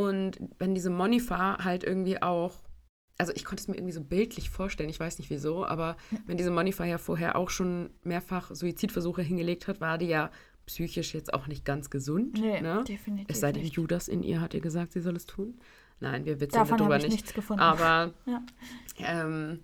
[0.00, 2.54] Und wenn diese Monifa halt irgendwie auch,
[3.18, 5.96] also ich konnte es mir irgendwie so bildlich vorstellen, ich weiß nicht wieso, aber
[6.26, 10.30] wenn diese Monifa ja vorher auch schon mehrfach Suizidversuche hingelegt hat, war die ja
[10.66, 12.38] psychisch jetzt auch nicht ganz gesund.
[12.40, 12.84] nee, ne?
[12.86, 13.74] definitiv Es sei denn, nicht.
[13.74, 15.58] Judas in ihr hat ihr gesagt, sie soll es tun.
[16.00, 17.12] Nein, wir witzen Davon darüber ich nicht.
[17.12, 17.60] nichts gefunden.
[17.62, 18.42] Aber Ja.
[18.98, 19.60] ähm,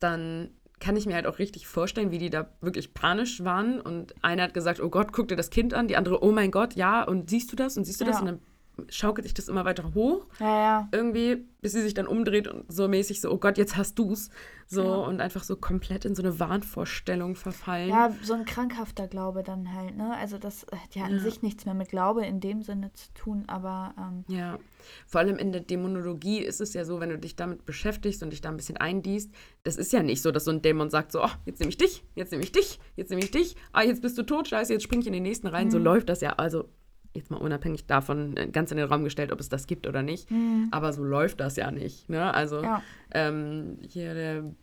[0.00, 3.80] dann kann ich mir halt auch richtig vorstellen, wie die da wirklich panisch waren.
[3.80, 5.88] Und einer hat gesagt, oh Gott, guck dir das Kind an.
[5.88, 7.02] Die andere, oh mein Gott, ja.
[7.04, 7.78] Und siehst du das?
[7.78, 8.16] Und siehst du das?
[8.16, 8.20] Ja.
[8.20, 8.40] Und dann
[8.88, 10.26] schaukelt sich das immer weiter hoch.
[10.40, 10.88] ja, ja.
[10.92, 14.30] Irgendwie, bis sie sich dann umdreht und so mäßig so, oh Gott, jetzt hast du's.
[14.68, 14.94] So Ja.
[14.96, 17.88] und einfach so komplett in so eine Wahnvorstellung verfallen.
[17.88, 20.16] Ja, so ein krankhafter Glaube dann halt, ne?
[20.16, 23.44] Also das hat ja an sich nichts mehr mit Glaube in dem Sinne zu tun,
[23.46, 24.58] aber ähm, Ja,
[25.06, 28.30] vor allem in der Dämonologie ist es ja so, wenn du dich damit beschäftigst und
[28.30, 31.12] dich da ein bisschen eindiest, das ist ja nicht so, dass so ein Dämon sagt
[31.12, 33.82] so, oh, jetzt nehme ich dich, jetzt nehme ich dich, jetzt nehme ich dich, ah,
[33.82, 35.70] jetzt bist du tot, scheiße, jetzt spring ich in den nächsten rein.
[35.70, 35.84] So Mhm.
[35.84, 36.68] läuft das ja, also
[37.16, 40.02] jetzt mal unabhängig davon äh, ganz in den Raum gestellt, ob es das gibt oder
[40.02, 42.32] nicht, hm, aber so läuft das ja nicht, ne?
[42.34, 42.82] Also ja.
[43.12, 44.54] ähm, hier der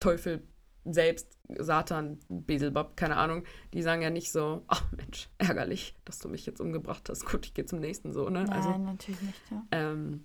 [0.00, 0.42] Teufel
[0.84, 6.28] selbst, Satan, Beelzebub, keine Ahnung, die sagen ja nicht so, ach Mensch, ärgerlich, dass du
[6.28, 7.24] mich jetzt umgebracht hast.
[7.24, 8.44] Gut, ich gehe zum nächsten so, ne?
[8.44, 9.62] Nein, Also, natürlich nicht, ja.
[9.70, 10.24] ähm,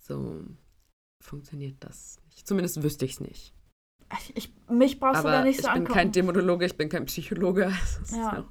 [0.00, 0.42] so
[1.22, 2.46] funktioniert das nicht.
[2.46, 3.54] Zumindest wüsste ich es nicht.
[4.18, 5.94] Ich, ich, mich brauchst du da Aber nicht ich so bin angucken.
[5.94, 7.72] kein Dämonologe, ich bin kein Psychologe.
[8.00, 8.44] Also, Ja.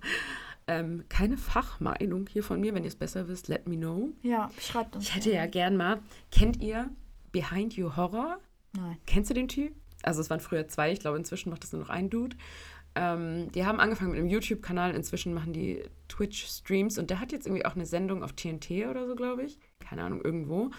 [0.71, 2.73] Ähm, keine Fachmeinung hier von mir.
[2.73, 4.09] Wenn ihr es besser wisst, let me know.
[4.23, 5.03] ja, schreibt uns.
[5.05, 5.99] Ich hätte ja gern mal,
[6.31, 6.89] kennt ihr
[7.33, 8.37] Behind You Horror?
[8.73, 8.97] Nein.
[9.05, 9.73] Kennst du den Typ?
[10.01, 12.37] Also es waren früher zwei, ich glaube inzwischen macht das nur noch ein Dude.
[12.95, 17.47] Ähm, die haben angefangen mit einem YouTube-Kanal, inzwischen machen die Twitch-Streams und der hat jetzt
[17.47, 19.59] irgendwie auch eine Sendung auf TNT oder so, glaube ich.
[19.79, 20.71] Keine Ahnung, irgendwo.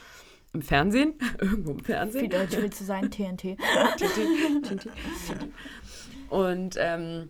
[0.55, 1.15] Im Fernsehen.
[1.39, 2.31] irgendwo im Wie Fernsehen.
[2.31, 3.11] deutsch willst du sein?
[3.11, 3.59] TNT.
[3.97, 4.89] TNT, TNT.
[6.29, 7.29] Und ähm,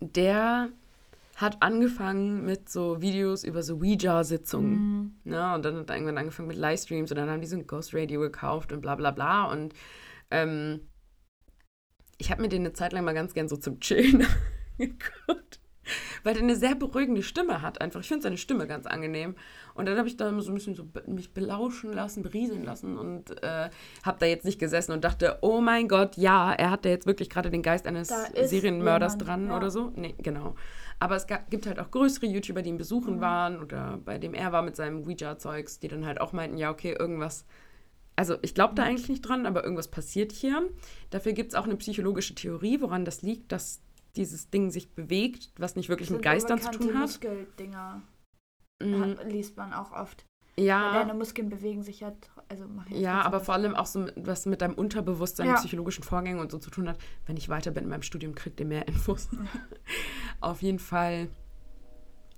[0.00, 0.70] der
[1.36, 4.72] hat angefangen mit so Videos über so Ouija-Sitzungen.
[4.72, 5.16] Mhm.
[5.24, 5.54] Ne?
[5.54, 7.94] Und dann hat er irgendwann angefangen mit Livestreams und dann haben die so ein Ghost
[7.94, 9.44] Radio gekauft und bla bla bla.
[9.44, 9.74] Und
[10.30, 10.80] ähm,
[12.16, 14.26] ich habe mir den eine Zeit lang mal ganz gern so zum Chillen
[14.78, 15.60] geguckt.
[16.24, 18.00] Weil der eine sehr beruhigende Stimme hat einfach.
[18.00, 19.34] Ich finde seine Stimme ganz angenehm.
[19.74, 23.42] Und dann habe ich da so ein bisschen so mich belauschen lassen, berieseln lassen und
[23.42, 23.68] äh,
[24.04, 27.06] habe da jetzt nicht gesessen und dachte, oh mein Gott, ja, er hat da jetzt
[27.06, 29.56] wirklich gerade den Geist eines Serienmörders jemand, dran ja.
[29.56, 29.92] oder so.
[29.94, 30.54] Nee, genau.
[30.98, 33.20] Aber es ga- gibt halt auch größere YouTuber, die ihn besuchen Mhm.
[33.20, 36.70] waren oder bei dem er war mit seinem Ouija-Zeugs, die dann halt auch meinten, ja,
[36.70, 37.44] okay, irgendwas.
[38.18, 38.88] Also ich glaube da Mhm.
[38.88, 40.62] eigentlich nicht dran, aber irgendwas passiert hier.
[41.10, 43.82] Dafür gibt es auch eine psychologische Theorie, woran das liegt, dass
[44.16, 47.02] dieses Ding sich bewegt, was nicht wirklich mit Geistern zu tun hat.
[47.02, 48.02] Muskeldinger
[48.82, 50.24] Mhm, liest man auch oft.
[50.58, 52.12] Weil deine ja, Muskeln bewegen sich ja,
[52.48, 55.54] also ja, aber vor allem auch so, was mit deinem Unterbewusstsein, Ja.
[55.54, 56.98] psychologischen Vorgängen und so zu tun hat.
[57.26, 59.28] Wenn ich weiter bin in meinem Studium, kriegt ihr mehr Infos.
[60.40, 61.28] Auf jeden Fall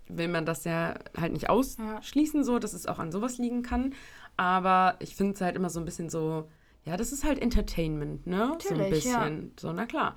[0.09, 3.95] will man das ja halt nicht ausschließen, so, dass es auch an sowas liegen kann.
[4.37, 6.49] aber ich finde es halt immer so ein bisschen so,
[6.85, 8.57] ja, das ist halt Entertainment, ne?
[8.61, 9.19] so ein Natürlich, ja.
[9.25, 9.53] bisschen.
[9.59, 10.15] So, na klar.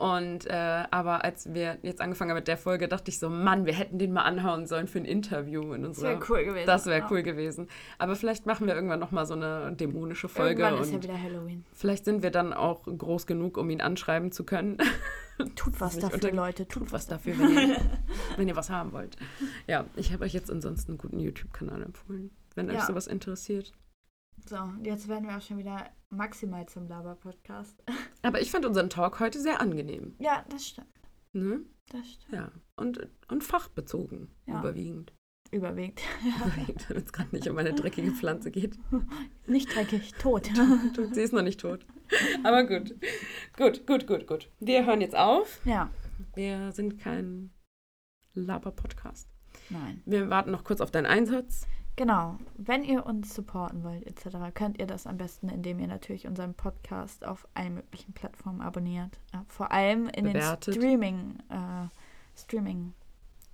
[0.00, 3.66] Und äh, aber als wir jetzt angefangen haben mit der Folge, dachte ich so, Mann,
[3.66, 6.18] wir hätten den mal anhauen sollen für ein Interview in unserer.
[6.18, 7.08] wär cool gewesen, Das wäre ja.
[7.10, 7.68] cool gewesen.
[7.98, 11.22] Aber vielleicht machen wir irgendwann noch mal so eine dämonische Folge Irgendwann ist ja wieder
[11.22, 11.66] Halloween.
[11.74, 14.78] vielleicht sind wir dann auch groß genug, um ihn anschreiben zu können.
[15.54, 16.66] Tut was dafür, unter- Leute.
[16.66, 17.76] Tut was dafür, wenn ihr,
[18.38, 19.16] wenn ihr was haben wollt.
[19.66, 22.86] Ja, ich habe euch jetzt ansonsten einen guten YouTube-Kanal empfohlen, wenn euch Ja.
[22.86, 23.72] sowas interessiert.
[24.48, 27.82] So, jetzt werden wir auch schon wieder maximal zum Laber-Podcast.
[28.22, 30.14] Aber ich fand unseren Talk heute sehr angenehm.
[30.18, 30.88] Ja, das stimmt.
[31.32, 31.60] Ne?
[31.90, 32.32] Das stimmt.
[32.34, 32.52] Ja.
[32.76, 34.60] Und, und fachbezogen Ja.
[34.60, 35.12] überwiegend.
[35.52, 36.00] Überwiegend.
[36.36, 38.78] Überwiegend, wenn es gerade nicht um eine dreckige Pflanze geht.
[39.46, 40.48] Nicht dreckig, tot.
[41.12, 41.84] Sie ist noch nicht tot.
[42.44, 42.94] Aber gut.
[43.56, 44.48] Gut, gut, gut, gut.
[44.60, 45.60] Wir hören jetzt auf.
[45.64, 45.90] ja,
[46.34, 47.50] Wir sind kein
[48.34, 49.28] Laber-Podcast.
[49.70, 50.02] nein.
[50.06, 51.66] Wir warten noch kurz auf deinen Einsatz.
[51.96, 52.38] Genau.
[52.56, 56.54] Wenn ihr uns supporten wollt, etc., könnt ihr das am besten, indem ihr natürlich unseren
[56.54, 59.18] Podcast auf allen möglichen Plattformen abonniert.
[59.32, 60.74] Ja, vor allem in Bewertet.
[60.74, 61.88] den Streaming, äh,
[62.38, 62.94] Streaming,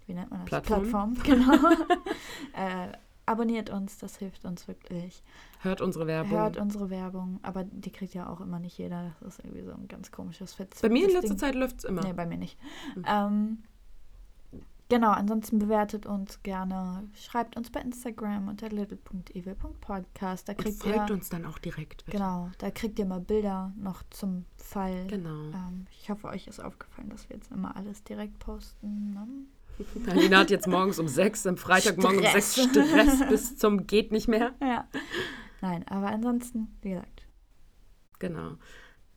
[0.06, 0.48] wie nennt man das?
[0.48, 1.14] Plattformen.
[1.14, 1.74] Plattformen, genau.
[2.54, 2.92] äh,
[3.26, 5.22] abonniert uns, das hilft uns wirklich.
[5.60, 6.38] Hört unsere Werbung.
[6.38, 9.12] Hört unsere Werbung, aber die kriegt ja auch immer nicht jeder.
[9.20, 10.80] Das ist irgendwie so ein ganz komisches Fetz.
[10.80, 11.38] Bei mir in letzter Ding.
[11.38, 12.02] Zeit läuft es immer.
[12.02, 12.58] Nee, bei mir nicht.
[12.94, 13.04] Mhm.
[13.06, 13.58] Ähm,
[14.88, 17.08] genau, ansonsten bewertet uns gerne.
[17.14, 20.48] Schreibt uns bei Instagram unter little.evil.podcast.
[20.48, 22.04] Da Und kriegt folgt ihr, uns dann auch direkt.
[22.04, 22.18] Bitte.
[22.18, 25.06] genau, da kriegt ihr mal Bilder noch zum Fall.
[25.08, 25.50] Genau.
[25.50, 29.12] Ähm, ich hoffe, euch ist aufgefallen, dass wir jetzt immer alles direkt posten.
[29.12, 29.26] Ne?
[30.10, 34.28] Alina hat jetzt morgens um sechs, am Freitagmorgen um sechs Stress bis zum geht nicht
[34.28, 34.54] mehr.
[34.60, 34.88] Ja.
[35.60, 37.26] Nein, aber ansonsten, wie gesagt,
[38.18, 38.56] Genau.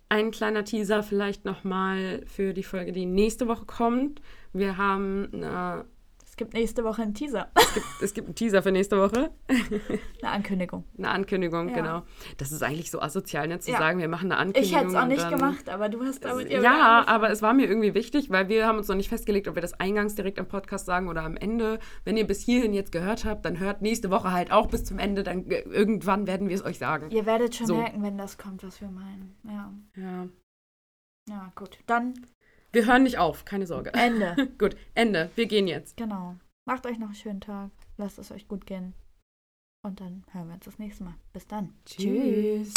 [0.10, 4.22] Ein kleiner Teaser vielleicht nochmal für die Folge, die nächste Woche kommt.
[4.54, 5.86] Wir haben eine,
[6.26, 7.52] es gibt nächste Woche einen Teaser.
[8.02, 9.30] es gibt einen Teaser für nächste Woche,
[10.22, 10.86] Eine Ankündigung.
[10.98, 11.76] eine Ankündigung, Ja.
[11.76, 12.02] genau.
[12.38, 13.78] Das ist eigentlich so asozial, nicht zu Ja.
[13.78, 14.78] sagen, wir machen eine Ich Ankündigung.
[14.80, 17.68] hätte es auch nicht gemacht, aber du hast damit irgendwie Ja, aber es war mir
[17.68, 20.48] irgendwie wichtig, weil wir haben uns noch nicht festgelegt, ob wir das eingangs direkt am
[20.48, 21.80] Podcast sagen oder am Ende.
[22.06, 24.98] Wenn ihr bis hierhin jetzt gehört habt, dann hört nächste Woche halt auch bis zum
[24.98, 25.24] Ende.
[25.24, 27.12] Dann äh, irgendwann werden wir es euch sagen.
[27.12, 27.76] Ihr werdet schon So.
[27.76, 29.36] merken, wenn das kommt, was wir meinen.
[29.44, 29.74] Ja.
[29.96, 30.28] Ja.
[31.28, 31.78] Ja, gut.
[31.86, 32.14] Dann
[32.72, 33.94] Wir hören nicht auf, keine Sorge.
[33.94, 34.48] Ende.
[34.58, 35.32] Gut, Ende.
[35.36, 35.98] Wir gehen jetzt.
[35.98, 36.36] genau.
[36.66, 37.72] Macht euch noch einen schönen Tag.
[37.98, 38.94] Lasst es euch gut gehen.
[39.84, 41.16] Und dann hören wir uns das nächste Mal.
[41.34, 41.74] Bis dann.
[41.86, 42.74] Tschüss.